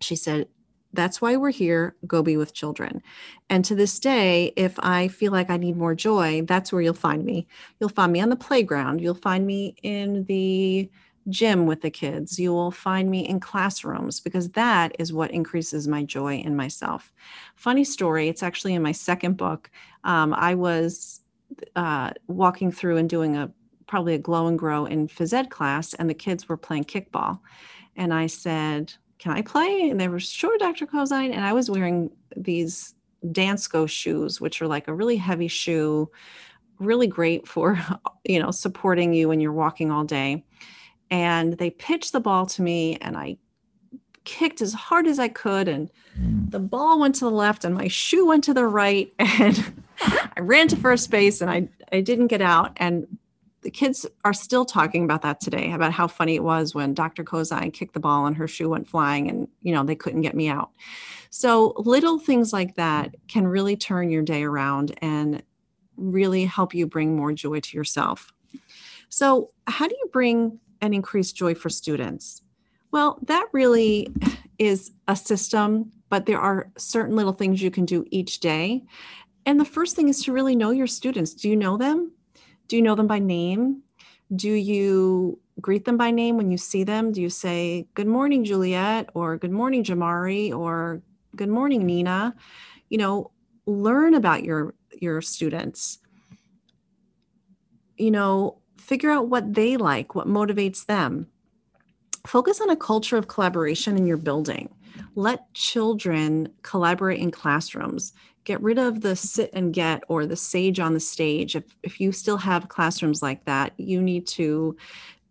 She 0.00 0.16
said, 0.16 0.48
That's 0.92 1.20
why 1.20 1.36
we're 1.36 1.50
here. 1.50 1.94
Go 2.06 2.24
be 2.24 2.36
with 2.36 2.52
children. 2.54 3.02
And 3.48 3.64
to 3.66 3.76
this 3.76 4.00
day, 4.00 4.52
if 4.56 4.76
I 4.80 5.06
feel 5.06 5.30
like 5.30 5.48
I 5.48 5.56
need 5.56 5.76
more 5.76 5.94
joy, 5.94 6.42
that's 6.42 6.72
where 6.72 6.82
you'll 6.82 6.94
find 6.94 7.24
me. 7.24 7.46
You'll 7.78 7.90
find 7.90 8.12
me 8.12 8.20
on 8.20 8.28
the 8.28 8.36
playground. 8.36 9.00
You'll 9.00 9.14
find 9.14 9.46
me 9.46 9.76
in 9.84 10.24
the 10.24 10.90
gym 11.28 11.66
with 11.66 11.82
the 11.82 11.90
kids. 11.90 12.38
You 12.38 12.52
will 12.52 12.70
find 12.70 13.10
me 13.10 13.26
in 13.26 13.40
classrooms 13.40 14.20
because 14.20 14.50
that 14.50 14.94
is 14.98 15.12
what 15.12 15.30
increases 15.30 15.88
my 15.88 16.02
joy 16.02 16.36
in 16.36 16.56
myself. 16.56 17.12
Funny 17.54 17.84
story, 17.84 18.28
it's 18.28 18.42
actually 18.42 18.74
in 18.74 18.82
my 18.82 18.92
second 18.92 19.36
book. 19.36 19.70
Um, 20.04 20.34
I 20.34 20.54
was 20.54 21.20
uh, 21.76 22.12
walking 22.26 22.72
through 22.72 22.96
and 22.96 23.08
doing 23.08 23.36
a 23.36 23.50
probably 23.86 24.14
a 24.14 24.18
glow 24.18 24.46
and 24.46 24.58
grow 24.58 24.84
in 24.84 25.08
phys 25.08 25.32
ed 25.32 25.50
class, 25.50 25.94
and 25.94 26.08
the 26.08 26.14
kids 26.14 26.48
were 26.48 26.56
playing 26.56 26.84
kickball. 26.84 27.40
And 27.96 28.12
I 28.12 28.26
said, 28.26 28.92
Can 29.18 29.32
I 29.32 29.42
play? 29.42 29.88
And 29.90 29.98
they 29.98 30.08
were, 30.08 30.20
Sure, 30.20 30.56
Dr. 30.58 30.86
Cozine. 30.86 31.32
And 31.32 31.44
I 31.44 31.52
was 31.52 31.70
wearing 31.70 32.10
these 32.36 32.94
Dansko 33.24 33.88
shoes, 33.88 34.40
which 34.40 34.62
are 34.62 34.68
like 34.68 34.88
a 34.88 34.94
really 34.94 35.16
heavy 35.16 35.48
shoe, 35.48 36.10
really 36.78 37.06
great 37.06 37.48
for, 37.48 37.80
you 38.24 38.40
know, 38.40 38.50
supporting 38.50 39.12
you 39.12 39.28
when 39.28 39.40
you're 39.40 39.52
walking 39.52 39.90
all 39.90 40.04
day 40.04 40.44
and 41.10 41.54
they 41.54 41.70
pitched 41.70 42.12
the 42.12 42.20
ball 42.20 42.46
to 42.46 42.62
me 42.62 42.96
and 43.00 43.16
I 43.16 43.38
kicked 44.24 44.60
as 44.60 44.74
hard 44.74 45.06
as 45.06 45.18
I 45.18 45.28
could 45.28 45.68
and 45.68 45.90
mm. 46.18 46.50
the 46.50 46.58
ball 46.58 47.00
went 47.00 47.14
to 47.16 47.24
the 47.24 47.30
left 47.30 47.64
and 47.64 47.74
my 47.74 47.88
shoe 47.88 48.26
went 48.26 48.44
to 48.44 48.54
the 48.54 48.66
right 48.66 49.12
and 49.18 49.82
I 50.00 50.40
ran 50.40 50.68
to 50.68 50.76
first 50.76 51.10
base 51.10 51.40
and 51.40 51.50
I 51.50 51.68
I 51.90 52.02
didn't 52.02 52.26
get 52.26 52.42
out 52.42 52.72
and 52.76 53.06
the 53.62 53.70
kids 53.70 54.06
are 54.24 54.34
still 54.34 54.64
talking 54.64 55.02
about 55.02 55.22
that 55.22 55.40
today 55.40 55.72
about 55.72 55.92
how 55.92 56.06
funny 56.06 56.36
it 56.36 56.44
was 56.44 56.74
when 56.74 56.94
Dr. 56.94 57.24
Cozine 57.24 57.72
kicked 57.72 57.94
the 57.94 58.00
ball 58.00 58.26
and 58.26 58.36
her 58.36 58.46
shoe 58.46 58.68
went 58.68 58.86
flying 58.86 59.28
and 59.28 59.48
you 59.62 59.72
know 59.72 59.82
they 59.82 59.96
couldn't 59.96 60.20
get 60.20 60.36
me 60.36 60.48
out. 60.48 60.70
So 61.30 61.72
little 61.76 62.18
things 62.18 62.52
like 62.52 62.76
that 62.76 63.14
can 63.28 63.46
really 63.46 63.76
turn 63.76 64.10
your 64.10 64.22
day 64.22 64.44
around 64.44 64.96
and 65.02 65.42
really 65.98 66.44
help 66.44 66.74
you 66.74 66.86
bring 66.86 67.16
more 67.16 67.32
joy 67.32 67.60
to 67.60 67.76
yourself. 67.76 68.32
So, 69.08 69.50
how 69.66 69.88
do 69.88 69.94
you 69.94 70.08
bring 70.12 70.60
and 70.80 70.94
increase 70.94 71.32
joy 71.32 71.54
for 71.54 71.68
students? 71.68 72.42
Well, 72.90 73.18
that 73.22 73.48
really 73.52 74.08
is 74.58 74.92
a 75.06 75.14
system, 75.14 75.92
but 76.08 76.26
there 76.26 76.40
are 76.40 76.70
certain 76.76 77.16
little 77.16 77.32
things 77.32 77.62
you 77.62 77.70
can 77.70 77.84
do 77.84 78.04
each 78.10 78.40
day. 78.40 78.84
And 79.46 79.60
the 79.60 79.64
first 79.64 79.96
thing 79.96 80.08
is 80.08 80.22
to 80.24 80.32
really 80.32 80.56
know 80.56 80.70
your 80.70 80.86
students. 80.86 81.34
Do 81.34 81.48
you 81.48 81.56
know 81.56 81.76
them? 81.76 82.12
Do 82.66 82.76
you 82.76 82.82
know 82.82 82.94
them 82.94 83.06
by 83.06 83.18
name? 83.18 83.82
Do 84.34 84.50
you 84.50 85.38
greet 85.60 85.84
them 85.84 85.96
by 85.96 86.10
name 86.10 86.36
when 86.36 86.50
you 86.50 86.58
see 86.58 86.84
them? 86.84 87.12
Do 87.12 87.22
you 87.22 87.30
say, 87.30 87.86
Good 87.94 88.06
morning, 88.06 88.44
Juliet, 88.44 89.10
or 89.14 89.38
Good 89.38 89.52
morning, 89.52 89.84
Jamari, 89.84 90.52
or 90.52 91.02
Good 91.34 91.48
morning, 91.48 91.86
Nina? 91.86 92.34
You 92.90 92.98
know, 92.98 93.30
learn 93.66 94.14
about 94.14 94.44
your 94.44 94.74
your 94.92 95.20
students. 95.22 95.98
You 97.96 98.10
know, 98.10 98.58
figure 98.88 99.10
out 99.10 99.28
what 99.28 99.52
they 99.52 99.76
like, 99.76 100.14
what 100.14 100.26
motivates 100.26 100.86
them. 100.86 101.26
Focus 102.26 102.58
on 102.58 102.70
a 102.70 102.76
culture 102.76 103.18
of 103.18 103.28
collaboration 103.28 103.98
in 103.98 104.06
your 104.06 104.16
building. 104.16 104.70
Let 105.14 105.52
children 105.52 106.48
collaborate 106.62 107.20
in 107.20 107.30
classrooms. 107.30 108.14
Get 108.44 108.62
rid 108.62 108.78
of 108.78 109.02
the 109.02 109.14
sit 109.14 109.50
and 109.52 109.74
get 109.74 110.04
or 110.08 110.24
the 110.24 110.36
sage 110.36 110.80
on 110.80 110.94
the 110.94 111.00
stage. 111.00 111.54
If, 111.54 111.64
if 111.82 112.00
you 112.00 112.12
still 112.12 112.38
have 112.38 112.70
classrooms 112.70 113.20
like 113.20 113.44
that, 113.44 113.74
you 113.76 114.00
need 114.00 114.26
to 114.28 114.74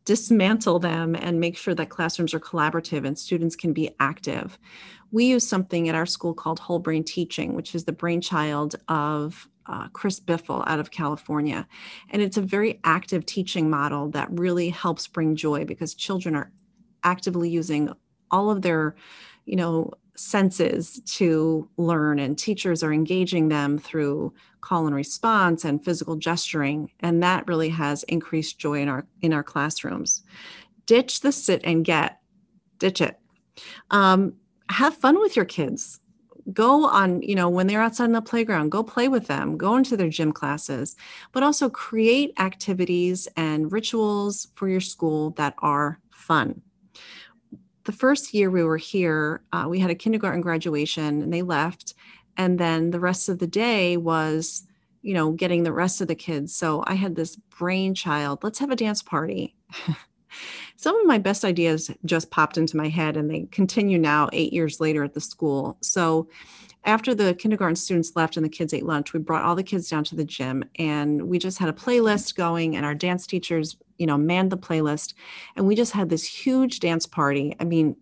dismantle 0.06 0.78
them 0.78 1.16
and 1.16 1.40
make 1.40 1.58
sure 1.58 1.74
that 1.74 1.90
classrooms 1.90 2.36
are 2.36 2.40
collaborative 2.40 3.08
and 3.08 3.18
students 3.18 3.56
can 3.56 3.74
be 3.74 3.90
active. 4.00 4.60
We 5.12 5.26
use 5.26 5.48
something 5.48 5.90
at 5.90 5.96
our 5.96 6.06
school 6.06 6.36
called 6.36 6.60
whole 6.60 6.80
brain 6.80 7.04
teaching, 7.04 7.56
which 7.56 7.74
is 7.74 7.86
the 7.86 7.92
brainchild 7.92 8.76
of 8.88 9.50
uh, 9.68 9.88
Chris 9.90 10.20
Biffle 10.20 10.64
out 10.68 10.80
of 10.80 10.92
California. 10.92 11.68
And 12.10 12.22
it's 12.22 12.38
a 12.38 12.42
very 12.42 12.80
active 12.84 13.26
teaching 13.26 13.70
model 13.70 14.10
that 14.12 14.28
really 14.32 14.70
helps 14.70 15.08
bring 15.08 15.36
joy 15.36 15.66
because 15.66 15.94
children 15.94 16.36
are 16.36 16.52
actively 17.04 17.50
using 17.50 17.92
all 18.32 18.50
of 18.50 18.62
their, 18.62 18.96
you 19.46 19.56
know, 19.56 19.92
senses 20.16 21.00
to 21.06 21.70
learn 21.78 22.18
and 22.18 22.38
teachers 22.38 22.82
are 22.84 22.92
engaging 22.92 23.50
them 23.50 23.78
through 23.78 24.34
call 24.62 24.88
and 24.88 24.96
response 24.96 25.64
and 25.64 25.86
physical 25.86 26.16
gesturing. 26.16 26.92
And 27.02 27.22
that 27.22 27.48
really 27.48 27.70
has 27.70 28.04
increased 28.04 28.58
joy 28.58 28.82
in 28.82 28.90
our 28.90 29.06
in 29.22 29.32
our 29.32 29.44
classrooms. 29.44 30.24
Ditch 30.86 31.22
the 31.22 31.32
sit 31.32 31.62
and 31.64 31.86
get 31.86 32.20
ditch 32.80 33.00
it. 33.02 33.20
Um, 33.92 34.34
have 34.70 34.96
fun 34.96 35.20
with 35.20 35.36
your 35.36 35.46
kids 35.46 36.00
go 36.54 36.86
on 36.86 37.22
you 37.22 37.36
know 37.36 37.50
when 37.50 37.68
they're 37.68 37.82
outside 37.82 38.06
in 38.06 38.14
the 38.14 38.22
playground 38.22 38.70
go 38.70 38.84
play 38.84 39.08
with 39.08 39.28
them 39.28 39.58
go 39.58 39.76
into 39.76 39.98
their 39.98 40.10
gym 40.10 40.32
classes 40.32 40.96
but 41.32 41.44
also 41.44 41.70
create 41.70 42.34
activities 42.40 43.28
and 43.36 43.72
rituals 43.72 44.48
for 44.56 44.70
your 44.70 44.80
school 44.80 45.32
that 45.32 45.54
are 45.60 46.00
fun. 46.12 46.62
The 47.84 47.92
first 47.92 48.34
year 48.34 48.50
we 48.50 48.64
were 48.64 48.78
here 48.78 49.42
uh, 49.52 49.66
we 49.70 49.80
had 49.80 49.92
a 49.92 49.96
kindergarten 49.96 50.42
graduation 50.42 51.22
and 51.22 51.34
they 51.34 51.42
left 51.42 51.94
and 52.38 52.60
then 52.60 52.92
the 52.92 53.00
rest 53.00 53.30
of 53.30 53.40
the 53.40 53.48
day 53.48 53.98
was 53.98 54.64
you 55.02 55.14
know 55.14 55.32
getting 55.32 55.64
the 55.64 55.74
rest 55.74 56.02
of 56.02 56.08
the 56.08 56.16
kids. 56.16 56.56
So 56.56 56.84
i 56.88 56.94
had 56.94 57.16
this 57.16 57.36
brainchild 57.36 58.44
let's 58.44 58.60
have 58.60 58.72
a 58.72 58.76
dance 58.76 59.02
party 59.02 59.56
some 60.76 61.00
of 61.00 61.08
my 61.08 61.18
best 61.18 61.44
ideas 61.44 61.92
just 62.06 62.32
popped 62.32 62.58
into 62.58 62.78
my 62.78 62.90
head 62.90 63.18
and 63.18 63.30
they 63.30 63.48
continue 63.52 63.98
now 63.98 64.30
eight 64.34 64.54
years 64.54 64.80
later 64.80 65.04
at 65.04 65.14
the 65.14 65.22
school. 65.22 65.78
So 65.82 66.30
after 66.84 67.14
the 67.14 67.34
kindergarten 67.34 67.76
students 67.76 68.16
left 68.16 68.38
and 68.38 68.46
the 68.46 68.50
kids 68.50 68.74
ate 68.74 68.86
lunch, 68.86 69.12
we 69.12 69.20
brought 69.20 69.44
all 69.44 69.56
the 69.56 69.64
kids 69.64 69.90
down 69.90 70.04
to 70.06 70.16
the 70.16 70.24
gym 70.24 70.64
and 70.78 71.28
we 71.28 71.38
just 71.38 71.58
had 71.58 71.70
a 71.70 71.74
playlist 71.74 72.36
going 72.36 72.76
and 72.76 72.86
our 72.86 72.96
dance 72.96 73.28
teachers, 73.28 73.76
you 73.98 74.06
know, 74.06 74.18
manned 74.18 74.52
the 74.52 74.58
playlist 74.58 75.14
and 75.56 75.68
we 75.68 75.76
just 75.76 75.92
had 75.92 76.10
this 76.10 76.24
huge 76.24 76.80
dance 76.80 77.06
party. 77.06 77.56
I 77.60 77.66
mean, 77.66 77.98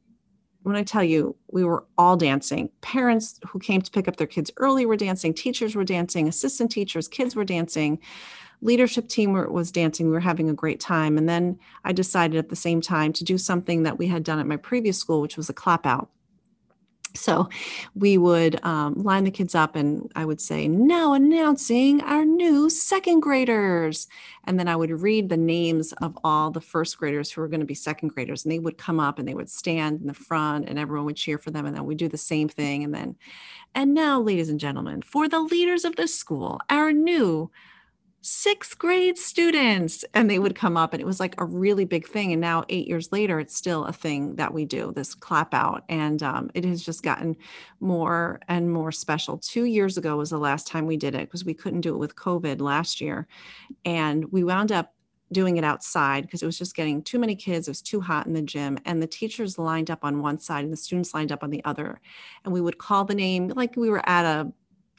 when 0.61 0.75
I 0.75 0.83
tell 0.83 1.03
you, 1.03 1.35
we 1.51 1.63
were 1.63 1.85
all 1.97 2.17
dancing. 2.17 2.69
Parents 2.81 3.39
who 3.47 3.59
came 3.59 3.81
to 3.81 3.91
pick 3.91 4.07
up 4.07 4.17
their 4.17 4.25
kids 4.25 4.49
early 4.57 4.85
were 4.85 4.97
dancing, 4.97 5.33
teachers 5.33 5.75
were 5.75 5.83
dancing, 5.83 6.27
assistant 6.27 6.71
teachers, 6.71 7.07
kids 7.07 7.35
were 7.35 7.43
dancing 7.43 7.99
leadership 8.65 9.07
team 9.07 9.33
was 9.33 9.71
dancing. 9.71 10.07
We 10.07 10.13
were 10.13 10.19
having 10.19 10.49
a 10.49 10.53
great 10.53 10.79
time. 10.79 11.17
And 11.17 11.29
then 11.29 11.59
I 11.83 11.93
decided 11.93 12.37
at 12.37 12.49
the 12.49 12.55
same 12.55 12.81
time 12.81 13.13
to 13.13 13.23
do 13.23 13.37
something 13.37 13.83
that 13.83 13.97
we 13.97 14.07
had 14.07 14.23
done 14.23 14.39
at 14.39 14.47
my 14.47 14.57
previous 14.57 14.97
school, 14.97 15.21
which 15.21 15.37
was 15.37 15.49
a 15.49 15.53
clap 15.53 15.85
out. 15.85 16.09
So 17.17 17.47
we 17.93 18.17
would 18.17 18.63
um, 18.65 18.95
line 18.95 19.23
the 19.23 19.31
kids 19.31 19.55
up 19.55 19.75
and 19.75 20.11
I 20.15 20.25
would 20.25 20.41
say, 20.41 20.67
now 20.67 21.13
announcing 21.13 22.01
our 22.01 22.25
new 22.25 22.69
second 22.69 23.21
graders. 23.21 24.07
And 24.43 24.59
then 24.59 24.67
I 24.67 24.75
would 24.75 24.91
read 24.91 25.29
the 25.29 25.37
names 25.37 25.93
of 25.93 26.17
all 26.23 26.51
the 26.51 26.59
first 26.59 26.97
graders 26.97 27.31
who 27.31 27.41
were 27.41 27.47
going 27.47 27.61
to 27.61 27.65
be 27.65 27.73
second 27.73 28.09
graders. 28.09 28.43
And 28.43 28.51
they 28.51 28.59
would 28.59 28.77
come 28.77 28.99
up 28.99 29.17
and 29.17 29.27
they 29.27 29.33
would 29.33 29.49
stand 29.49 30.01
in 30.01 30.07
the 30.07 30.13
front 30.13 30.67
and 30.67 30.77
everyone 30.77 31.05
would 31.05 31.15
cheer 31.15 31.37
for 31.37 31.51
them. 31.51 31.65
And 31.65 31.75
then 31.75 31.85
we'd 31.85 31.97
do 31.97 32.09
the 32.09 32.17
same 32.17 32.49
thing. 32.49 32.83
And 32.83 32.93
then, 32.93 33.15
and 33.73 33.93
now, 33.93 34.19
ladies 34.19 34.49
and 34.49 34.59
gentlemen, 34.59 35.01
for 35.01 35.29
the 35.29 35.39
leaders 35.39 35.85
of 35.85 35.95
this 35.95 36.13
school, 36.13 36.59
our 36.69 36.91
new 36.91 37.49
sixth 38.27 38.79
grade 38.79 39.19
students 39.19 40.03
and 40.15 40.27
they 40.27 40.39
would 40.39 40.55
come 40.55 40.75
up 40.75 40.93
and 40.93 41.01
it 41.01 41.05
was 41.05 41.19
like 41.19 41.39
a 41.39 41.45
really 41.45 41.85
big 41.85 42.07
thing 42.07 42.31
and 42.31 42.41
now 42.41 42.63
eight 42.69 42.87
years 42.87 43.11
later 43.11 43.39
it's 43.39 43.55
still 43.55 43.85
a 43.85 43.93
thing 43.93 44.35
that 44.35 44.51
we 44.51 44.65
do 44.65 44.91
this 44.95 45.13
clap 45.13 45.53
out 45.53 45.83
and 45.89 46.23
um, 46.23 46.49
it 46.55 46.65
has 46.65 46.83
just 46.83 47.03
gotten 47.03 47.35
more 47.79 48.39
and 48.47 48.71
more 48.71 48.91
special 48.91 49.37
two 49.37 49.65
years 49.65 49.95
ago 49.95 50.17
was 50.17 50.31
the 50.31 50.39
last 50.39 50.65
time 50.65 50.87
we 50.87 50.97
did 50.97 51.13
it 51.13 51.27
because 51.27 51.45
we 51.45 51.53
couldn't 51.53 51.81
do 51.81 51.93
it 51.93 51.99
with 51.99 52.15
covid 52.15 52.59
last 52.61 52.99
year 52.99 53.27
and 53.85 54.31
we 54.31 54.43
wound 54.43 54.71
up 54.71 54.95
doing 55.31 55.57
it 55.57 55.63
outside 55.63 56.23
because 56.23 56.41
it 56.41 56.47
was 56.47 56.57
just 56.57 56.75
getting 56.75 57.01
too 57.01 57.19
many 57.19 57.35
kids. 57.35 57.67
It 57.67 57.71
was 57.71 57.81
too 57.81 57.99
hot 57.99 58.27
in 58.27 58.33
the 58.33 58.41
gym. 58.41 58.77
And 58.85 59.01
the 59.01 59.07
teachers 59.07 59.57
lined 59.57 59.89
up 59.89 60.03
on 60.03 60.21
one 60.21 60.37
side 60.37 60.63
and 60.63 60.71
the 60.71 60.77
students 60.77 61.13
lined 61.13 61.31
up 61.31 61.43
on 61.43 61.49
the 61.49 61.63
other. 61.65 61.99
And 62.43 62.53
we 62.53 62.61
would 62.61 62.77
call 62.77 63.05
the 63.05 63.15
name 63.15 63.49
like 63.49 63.75
we 63.75 63.89
were 63.89 64.07
at 64.07 64.25
a, 64.25 64.51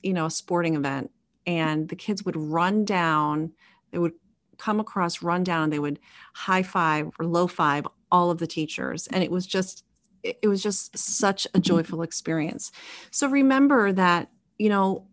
you 0.02 0.12
know, 0.12 0.26
a 0.26 0.30
sporting 0.30 0.75
event. 0.75 1.11
And 1.46 1.88
the 1.88 1.96
kids 1.96 2.24
would 2.24 2.36
run 2.36 2.84
down, 2.84 3.52
they 3.92 3.98
would 3.98 4.14
come 4.58 4.80
across, 4.80 5.22
run 5.22 5.44
down, 5.44 5.64
and 5.64 5.72
they 5.72 5.78
would 5.78 6.00
high 6.34 6.62
five 6.62 7.10
or 7.18 7.26
low 7.26 7.46
five 7.46 7.86
all 8.10 8.30
of 8.30 8.38
the 8.38 8.46
teachers. 8.46 9.06
And 9.08 9.22
it 9.22 9.30
was 9.30 9.46
just, 9.46 9.84
it 10.22 10.48
was 10.48 10.62
just 10.62 10.96
such 10.96 11.46
a 11.54 11.60
joyful 11.60 12.02
experience. 12.02 12.72
So 13.10 13.28
remember 13.28 13.92
that, 13.92 14.30
you 14.58 14.68
know, 14.68 15.06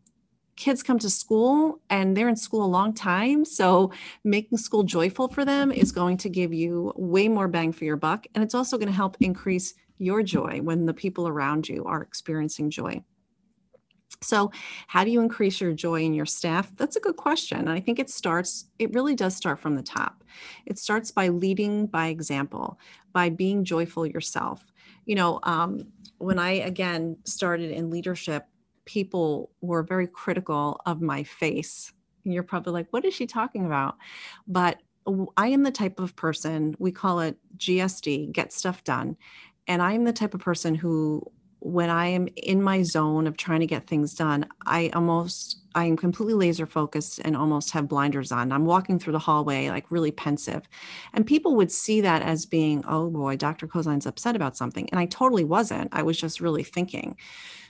kids 0.56 0.84
come 0.84 1.00
to 1.00 1.10
school 1.10 1.82
and 1.90 2.16
they're 2.16 2.30
in 2.30 2.36
school 2.36 2.64
a 2.64 2.68
long 2.68 2.94
time. 2.94 3.44
So 3.44 3.92
making 4.24 4.58
school 4.60 4.84
joyful 4.84 5.28
for 5.28 5.44
them 5.44 5.72
is 5.72 5.92
going 5.92 6.18
to 6.18 6.30
give 6.30 6.54
you 6.54 6.94
way 6.96 7.28
more 7.28 7.48
bang 7.48 7.72
for 7.72 7.86
your 7.86 7.98
buck. 7.98 8.28
And 8.34 8.44
it's 8.44 8.56
also 8.56 8.78
going 8.78 8.88
to 8.88 8.94
help 8.94 9.18
increase 9.20 9.74
your 9.98 10.24
joy 10.24 10.60
when 10.62 10.86
the 10.86 10.94
people 10.94 11.28
around 11.28 11.68
you 11.68 11.86
are 11.86 12.02
experiencing 12.02 12.70
joy. 12.70 13.04
So, 14.24 14.52
how 14.88 15.04
do 15.04 15.12
you 15.12 15.22
increase 15.22 15.62
your 15.62 15.74
joy 15.74 16.02
in 16.02 16.14
your 16.14 16.26
staff? 16.26 16.72
That's 16.78 16.96
a 16.96 17.00
good 17.00 17.18
question. 17.18 17.60
And 17.60 17.70
I 17.70 17.80
think 17.80 18.00
it 18.00 18.10
starts, 18.10 18.66
it 18.80 18.94
really 18.94 19.16
does 19.16 19.36
start 19.36 19.60
from 19.60 19.76
the 19.76 19.84
top. 19.84 20.24
It 20.66 20.78
starts 20.80 21.12
by 21.12 21.28
leading 21.28 21.88
by 21.88 22.08
example, 22.08 22.80
by 23.12 23.30
being 23.30 23.64
joyful 23.64 24.06
yourself. 24.06 24.74
You 25.06 25.16
know, 25.16 25.40
um, 25.44 25.88
when 26.18 26.40
I 26.40 26.52
again 26.52 27.18
started 27.26 27.72
in 27.72 27.90
leadership, 27.90 28.46
people 28.86 29.52
were 29.62 29.84
very 29.84 30.08
critical 30.08 30.80
of 30.86 31.02
my 31.02 31.24
face. 31.24 31.92
And 32.24 32.34
you're 32.34 32.44
probably 32.44 32.74
like, 32.74 32.88
what 32.92 33.06
is 33.06 33.14
she 33.14 33.28
talking 33.28 33.66
about? 33.66 33.98
But 34.48 34.82
I 35.36 35.48
am 35.48 35.64
the 35.64 35.72
type 35.72 36.00
of 36.00 36.16
person, 36.16 36.76
we 36.80 36.92
call 36.92 37.20
it 37.20 37.38
GSD, 37.58 38.32
get 38.32 38.54
stuff 38.54 38.84
done. 38.84 39.18
And 39.68 39.82
I 39.82 39.94
am 39.94 40.04
the 40.06 40.14
type 40.14 40.34
of 40.34 40.40
person 40.42 40.76
who, 40.76 41.30
when 41.64 41.90
I 41.90 42.08
am 42.08 42.28
in 42.36 42.62
my 42.62 42.84
zone 42.84 43.26
of 43.26 43.38
trying 43.38 43.62
to 43.62 43.66
get 43.66 43.88
things 43.88 44.14
done, 44.14 44.46
I 44.66 44.90
almost, 44.94 45.60
I 45.76 45.86
am 45.86 45.96
completely 45.96 46.34
laser 46.34 46.66
focused 46.66 47.22
and 47.24 47.38
almost 47.38 47.72
have 47.72 47.88
blinders 47.88 48.34
on. 48.34 48.52
I'm 48.52 48.66
walking 48.66 49.00
through 49.00 49.14
the 49.14 49.20
hallway 49.20 49.70
like 49.70 49.90
really 49.90 50.12
pensive. 50.12 50.68
And 51.14 51.26
people 51.26 51.56
would 51.56 51.72
see 51.72 52.02
that 52.02 52.22
as 52.22 52.46
being, 52.46 52.84
oh 52.86 53.10
boy, 53.10 53.38
Dr. 53.38 53.66
Cozine's 53.66 54.06
upset 54.06 54.36
about 54.36 54.58
something. 54.58 54.90
And 54.90 55.00
I 55.00 55.06
totally 55.06 55.46
wasn't. 55.46 55.88
I 55.94 56.04
was 56.04 56.20
just 56.20 56.42
really 56.42 56.64
thinking. 56.64 57.16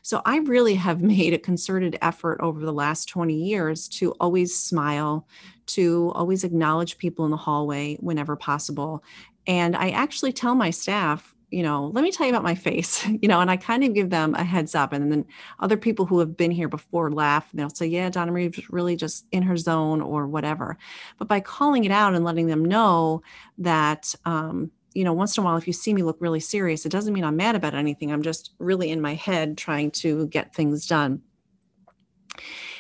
So 0.01 0.23
I 0.25 0.37
really 0.37 0.73
have 0.73 1.01
made 1.03 1.35
a 1.35 1.39
concerted 1.39 1.99
effort 2.01 2.39
over 2.41 2.65
the 2.65 2.73
last 2.73 3.07
20 3.09 3.35
years 3.35 3.87
to 3.89 4.13
always 4.13 4.57
smile, 4.57 5.27
to 5.67 6.11
always 6.15 6.43
acknowledge 6.43 6.97
people 6.97 7.25
in 7.25 7.31
the 7.31 7.37
hallway 7.37 7.97
whenever 7.99 8.35
possible. 8.35 9.03
And 9.45 9.75
I 9.75 9.91
actually 9.91 10.33
tell 10.33 10.55
my 10.55 10.71
staff, 10.71 11.35
you 11.53 11.61
know, 11.61 11.91
let 11.93 12.03
me 12.03 12.11
tell 12.11 12.25
you 12.25 12.31
about 12.31 12.43
my 12.43 12.55
face, 12.55 13.07
you 13.21 13.27
know, 13.27 13.39
and 13.39 13.51
I 13.51 13.57
kind 13.57 13.83
of 13.83 13.93
give 13.93 14.09
them 14.09 14.33
a 14.33 14.43
heads 14.43 14.73
up. 14.73 14.91
And 14.91 15.11
then 15.11 15.25
other 15.59 15.77
people 15.77 16.05
who 16.05 16.17
have 16.19 16.35
been 16.35 16.49
here 16.49 16.67
before 16.67 17.11
laugh 17.11 17.47
and 17.51 17.59
they'll 17.59 17.69
say, 17.69 17.85
yeah, 17.85 18.09
Donna 18.09 18.31
Marie's 18.31 18.69
really 18.71 18.95
just 18.95 19.27
in 19.31 19.43
her 19.43 19.55
zone 19.55 20.01
or 20.01 20.27
whatever. 20.27 20.77
But 21.19 21.27
by 21.27 21.39
calling 21.39 21.83
it 21.83 21.91
out 21.91 22.15
and 22.15 22.25
letting 22.25 22.47
them 22.47 22.65
know 22.65 23.21
that, 23.59 24.15
um, 24.25 24.71
you 24.95 25.03
know, 25.03 25.13
once 25.13 25.37
in 25.37 25.43
a 25.43 25.45
while, 25.45 25.57
if 25.57 25.67
you 25.67 25.73
see 25.73 25.93
me 25.93 26.01
look 26.01 26.17
really 26.19 26.39
serious, 26.39 26.85
it 26.85 26.91
doesn't 26.91 27.13
mean 27.13 27.23
I'm 27.23 27.35
mad 27.35 27.55
about 27.55 27.75
anything. 27.75 28.11
I'm 28.11 28.23
just 28.23 28.53
really 28.57 28.89
in 28.89 28.99
my 28.99 29.13
head 29.13 29.57
trying 29.57 29.91
to 29.91 30.27
get 30.27 30.55
things 30.55 30.87
done. 30.87 31.21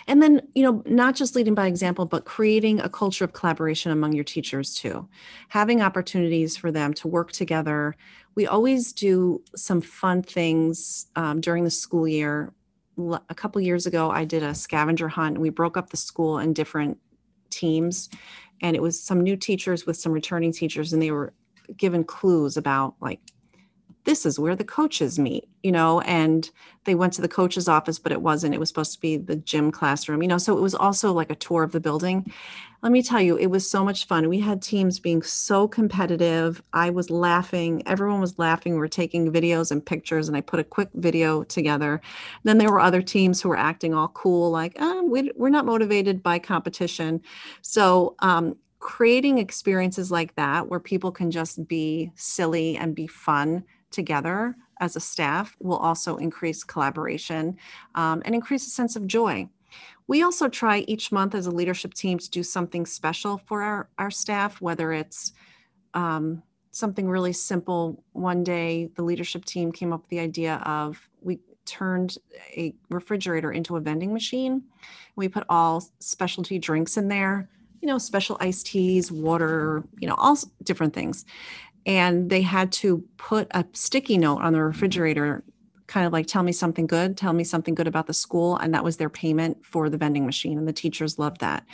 And 0.07 0.21
then, 0.21 0.41
you 0.53 0.63
know, 0.63 0.83
not 0.85 1.15
just 1.15 1.35
leading 1.35 1.55
by 1.55 1.67
example, 1.67 2.05
but 2.05 2.25
creating 2.25 2.79
a 2.79 2.89
culture 2.89 3.23
of 3.23 3.33
collaboration 3.33 3.91
among 3.91 4.13
your 4.13 4.23
teachers 4.23 4.75
too. 4.75 5.07
Having 5.49 5.81
opportunities 5.81 6.57
for 6.57 6.71
them 6.71 6.93
to 6.95 7.07
work 7.07 7.31
together. 7.31 7.95
We 8.35 8.47
always 8.47 8.93
do 8.93 9.43
some 9.55 9.81
fun 9.81 10.23
things 10.23 11.07
um, 11.15 11.41
during 11.41 11.63
the 11.63 11.71
school 11.71 12.07
year. 12.07 12.53
A 12.97 13.35
couple 13.35 13.59
years 13.61 13.85
ago, 13.85 14.11
I 14.11 14.25
did 14.25 14.43
a 14.43 14.53
scavenger 14.53 15.07
hunt 15.07 15.35
and 15.35 15.41
we 15.41 15.49
broke 15.49 15.77
up 15.77 15.89
the 15.89 15.97
school 15.97 16.39
in 16.39 16.53
different 16.53 16.99
teams. 17.49 18.09
And 18.61 18.75
it 18.75 18.81
was 18.81 19.01
some 19.01 19.21
new 19.21 19.35
teachers 19.35 19.85
with 19.85 19.97
some 19.97 20.11
returning 20.11 20.53
teachers, 20.53 20.93
and 20.93 21.01
they 21.01 21.11
were 21.11 21.33
given 21.75 22.03
clues 22.03 22.55
about 22.57 22.95
like 23.01 23.19
this 24.05 24.25
is 24.25 24.39
where 24.39 24.55
the 24.55 24.63
coaches 24.63 25.17
meet 25.17 25.47
you 25.63 25.71
know 25.71 26.01
and 26.01 26.51
they 26.85 26.95
went 26.95 27.13
to 27.13 27.21
the 27.21 27.27
coach's 27.27 27.67
office 27.67 27.99
but 27.99 28.11
it 28.11 28.21
wasn't 28.21 28.53
it 28.53 28.59
was 28.59 28.69
supposed 28.69 28.93
to 28.93 28.99
be 28.99 29.17
the 29.17 29.35
gym 29.35 29.71
classroom 29.71 30.21
you 30.21 30.27
know 30.27 30.37
so 30.37 30.57
it 30.57 30.61
was 30.61 30.75
also 30.75 31.13
like 31.13 31.29
a 31.29 31.35
tour 31.35 31.63
of 31.63 31.71
the 31.71 31.79
building. 31.79 32.31
Let 32.81 32.91
me 32.91 33.01
tell 33.01 33.21
you 33.21 33.37
it 33.37 33.47
was 33.47 33.69
so 33.69 33.85
much 33.85 34.07
fun. 34.07 34.27
We 34.27 34.41
had 34.41 34.61
teams 34.61 34.99
being 34.99 35.21
so 35.21 35.69
competitive. 35.69 36.61
I 36.73 36.89
was 36.89 37.09
laughing 37.09 37.81
everyone 37.85 38.19
was 38.19 38.37
laughing. 38.37 38.73
We 38.73 38.79
were 38.79 38.89
taking 38.89 39.31
videos 39.31 39.71
and 39.71 39.85
pictures 39.85 40.27
and 40.27 40.35
i 40.35 40.41
put 40.41 40.59
a 40.59 40.65
quick 40.65 40.89
video 40.95 41.43
together. 41.43 42.01
Then 42.43 42.57
there 42.57 42.71
were 42.71 42.81
other 42.81 43.01
teams 43.01 43.41
who 43.41 43.49
were 43.49 43.57
acting 43.57 43.93
all 43.93 44.09
cool 44.09 44.51
like 44.51 44.75
oh, 44.79 45.03
we, 45.03 45.31
are 45.39 45.49
not 45.49 45.65
motivated 45.65 46.21
by 46.21 46.39
competition. 46.39 47.21
So 47.61 48.15
um, 48.19 48.55
creating 48.79 49.37
experiences 49.37 50.11
like 50.11 50.35
that 50.35 50.67
where 50.67 50.79
people 50.79 51.11
can 51.11 51.31
just 51.31 51.65
be 51.67 52.11
silly 52.15 52.75
and 52.75 52.93
be 52.93 53.07
fun 53.07 53.63
together 53.93 54.55
as 54.79 54.95
a 54.95 54.99
staff 54.99 55.55
will 55.59 55.77
also 55.77 56.17
increase 56.17 56.63
collaboration 56.63 57.57
um, 57.95 58.21
and 58.25 58.35
increase 58.35 58.67
a 58.67 58.71
sense 58.71 58.95
of 58.95 59.07
joy. 59.07 59.47
We 60.07 60.21
also 60.21 60.49
try 60.49 60.79
each 60.79 61.11
month 61.11 61.33
as 61.33 61.47
a 61.47 61.51
leadership 61.51 61.93
team 61.93 62.19
to 62.19 62.29
do 62.29 62.43
something 62.43 62.85
special 62.85 63.37
for 63.37 63.61
our, 63.61 63.89
our 63.97 64.11
staff, 64.11 64.59
whether 64.59 64.91
it's 64.91 65.31
um, 65.93 66.43
something 66.71 67.07
really 67.07 67.33
simple. 67.33 68.03
One 68.11 68.43
day, 68.43 68.89
the 68.95 69.03
leadership 69.03 69.45
team 69.45 69.71
came 69.71 69.93
up 69.93 70.01
with 70.01 70.09
the 70.09 70.19
idea 70.19 70.55
of 70.65 71.09
we 71.21 71.39
turned 71.65 72.17
a 72.51 72.75
refrigerator 72.89 73.51
into 73.51 73.77
a 73.77 73.79
vending 73.79 74.11
machine. 74.11 74.63
We 75.15 75.29
put 75.29 75.45
all 75.47 75.85
specialty 75.99 76.59
drinks 76.59 76.97
in 76.97 77.07
there 77.07 77.47
you 77.83 77.87
know, 77.87 77.97
special 77.97 78.37
iced 78.39 78.67
teas, 78.67 79.11
water, 79.11 79.83
you 79.99 80.07
know, 80.07 80.15
all 80.17 80.37
different 80.63 80.93
things. 80.93 81.25
And 81.85 82.29
they 82.29 82.41
had 82.41 82.71
to 82.73 83.03
put 83.17 83.47
a 83.51 83.65
sticky 83.73 84.17
note 84.17 84.41
on 84.41 84.53
the 84.53 84.61
refrigerator, 84.61 85.43
kind 85.87 86.05
of 86.05 86.13
like, 86.13 86.27
tell 86.27 86.43
me 86.43 86.51
something 86.51 86.87
good, 86.87 87.17
tell 87.17 87.33
me 87.33 87.43
something 87.43 87.75
good 87.75 87.87
about 87.87 88.07
the 88.07 88.13
school. 88.13 88.55
And 88.57 88.73
that 88.73 88.83
was 88.83 88.97
their 88.97 89.09
payment 89.09 89.65
for 89.65 89.89
the 89.89 89.97
vending 89.97 90.25
machine. 90.25 90.57
And 90.57 90.67
the 90.67 90.73
teachers 90.73 91.19
loved 91.19 91.41
that. 91.41 91.65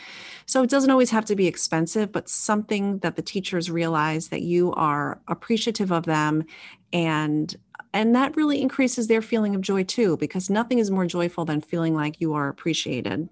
So 0.46 0.62
it 0.62 0.70
doesn't 0.70 0.90
always 0.90 1.10
have 1.10 1.24
to 1.26 1.36
be 1.36 1.46
expensive, 1.46 2.10
but 2.10 2.28
something 2.28 2.98
that 2.98 3.16
the 3.16 3.22
teachers 3.22 3.70
realize 3.70 4.28
that 4.28 4.42
you 4.42 4.72
are 4.72 5.20
appreciative 5.28 5.92
of 5.92 6.04
them 6.04 6.44
and 6.92 7.56
and 7.92 8.14
that 8.14 8.36
really 8.36 8.62
increases 8.62 9.08
their 9.08 9.22
feeling 9.22 9.54
of 9.54 9.60
joy 9.60 9.82
too 9.82 10.16
because 10.16 10.48
nothing 10.48 10.78
is 10.78 10.92
more 10.92 11.06
joyful 11.06 11.44
than 11.44 11.60
feeling 11.60 11.94
like 11.94 12.20
you 12.20 12.34
are 12.34 12.48
appreciated 12.48 13.28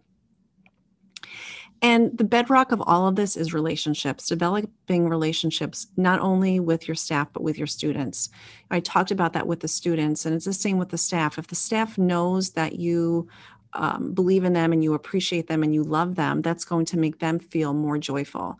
and 1.81 2.17
the 2.17 2.25
bedrock 2.25 2.73
of 2.73 2.83
all 2.87 3.07
of 3.07 3.17
this 3.17 3.37
is 3.37 3.55
relationships, 3.55 4.29
developing 4.29 5.09
relationships, 5.09 5.87
not 5.97 6.21
only 6.21 6.59
with 6.61 6.89
your 6.89 6.95
staff, 6.95 7.29
but 7.33 7.43
with 7.43 7.57
your 7.57 7.67
students. 7.67 8.31
I 8.71 8.81
talked 8.81 9.11
about 9.11 9.33
that 9.35 9.47
with 9.47 9.61
the 9.61 9.69
students, 9.69 10.27
and 10.27 10.35
it's 10.35 10.45
the 10.45 10.53
same 10.53 10.79
with 10.79 10.89
the 10.89 10.99
staff. 10.99 11.39
If 11.39 11.47
the 11.47 11.55
staff 11.55 11.97
knows 11.97 12.51
that 12.51 12.79
you 12.79 13.29
um, 13.75 14.13
believe 14.13 14.45
in 14.45 14.55
them 14.55 14.73
and 14.73 14.83
you 14.83 14.95
appreciate 14.95 15.47
them 15.47 15.63
and 15.63 15.75
you 15.75 15.85
love 15.85 16.17
them, 16.17 16.43
that's 16.43 16.65
going 16.65 16.87
to 16.87 16.99
make 16.99 17.21
them 17.21 17.39
feel 17.39 17.75
more 17.75 17.99
joyful. 17.99 18.59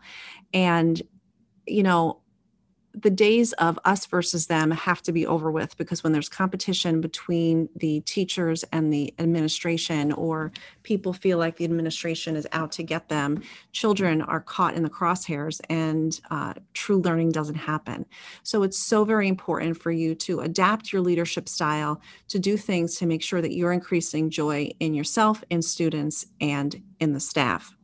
And, 0.53 1.01
you 1.67 1.83
know, 1.83 2.21
the 2.93 3.09
days 3.09 3.53
of 3.53 3.77
us 3.85 4.05
versus 4.07 4.47
them 4.47 4.71
have 4.71 5.01
to 5.03 5.11
be 5.11 5.25
over 5.25 5.51
with 5.51 5.77
because 5.77 6.03
when 6.03 6.11
there's 6.11 6.27
competition 6.27 7.01
between 7.01 7.69
the 7.75 7.99
teachers 8.01 8.63
and 8.71 8.91
the 8.91 9.13
administration 9.19 10.11
or 10.13 10.51
people 10.83 11.13
feel 11.13 11.37
like 11.37 11.57
the 11.57 11.65
administration 11.65 12.35
is 12.35 12.47
out 12.51 12.71
to 12.71 12.83
get 12.83 13.07
them 13.09 13.41
children 13.73 14.21
are 14.23 14.41
caught 14.41 14.73
in 14.73 14.83
the 14.83 14.89
crosshairs 14.89 15.61
and 15.69 16.19
uh, 16.31 16.53
true 16.73 16.99
learning 17.01 17.31
doesn't 17.31 17.55
happen. 17.55 18.05
So 18.43 18.63
it's 18.63 18.79
so 18.79 19.03
very 19.03 19.27
important 19.27 19.77
for 19.77 19.91
you 19.91 20.15
to 20.15 20.39
adapt 20.39 20.91
your 20.91 21.01
leadership 21.01 21.47
style 21.47 22.01
to 22.29 22.39
do 22.39 22.57
things 22.57 22.97
to 22.97 23.05
make 23.05 23.21
sure 23.21 23.41
that 23.41 23.53
you're 23.53 23.71
increasing 23.71 24.29
joy 24.29 24.71
in 24.79 24.93
yourself 24.93 25.43
in 25.49 25.61
students 25.61 26.25
and 26.41 26.81
in 26.99 27.13
the 27.13 27.19
staff 27.19 27.75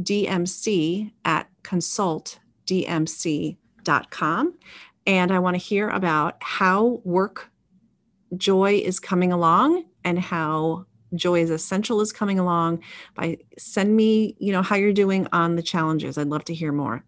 dmc 0.00 1.12
at 1.24 1.48
consultdmc.com 1.64 4.54
and 5.06 5.32
i 5.32 5.38
want 5.38 5.54
to 5.54 5.58
hear 5.58 5.88
about 5.88 6.36
how 6.40 7.00
work 7.04 7.50
joy 8.36 8.74
is 8.74 9.00
coming 9.00 9.32
along 9.32 9.84
and 10.04 10.20
how 10.20 10.84
joy 11.14 11.40
is 11.40 11.50
essential 11.50 12.00
is 12.00 12.12
coming 12.12 12.38
along 12.38 12.80
by 13.14 13.36
send 13.56 13.96
me 13.96 14.36
you 14.38 14.52
know 14.52 14.62
how 14.62 14.76
you're 14.76 14.92
doing 14.92 15.26
on 15.32 15.56
the 15.56 15.62
challenges. 15.62 16.18
I'd 16.18 16.28
love 16.28 16.44
to 16.44 16.54
hear 16.54 16.70
more. 16.70 17.02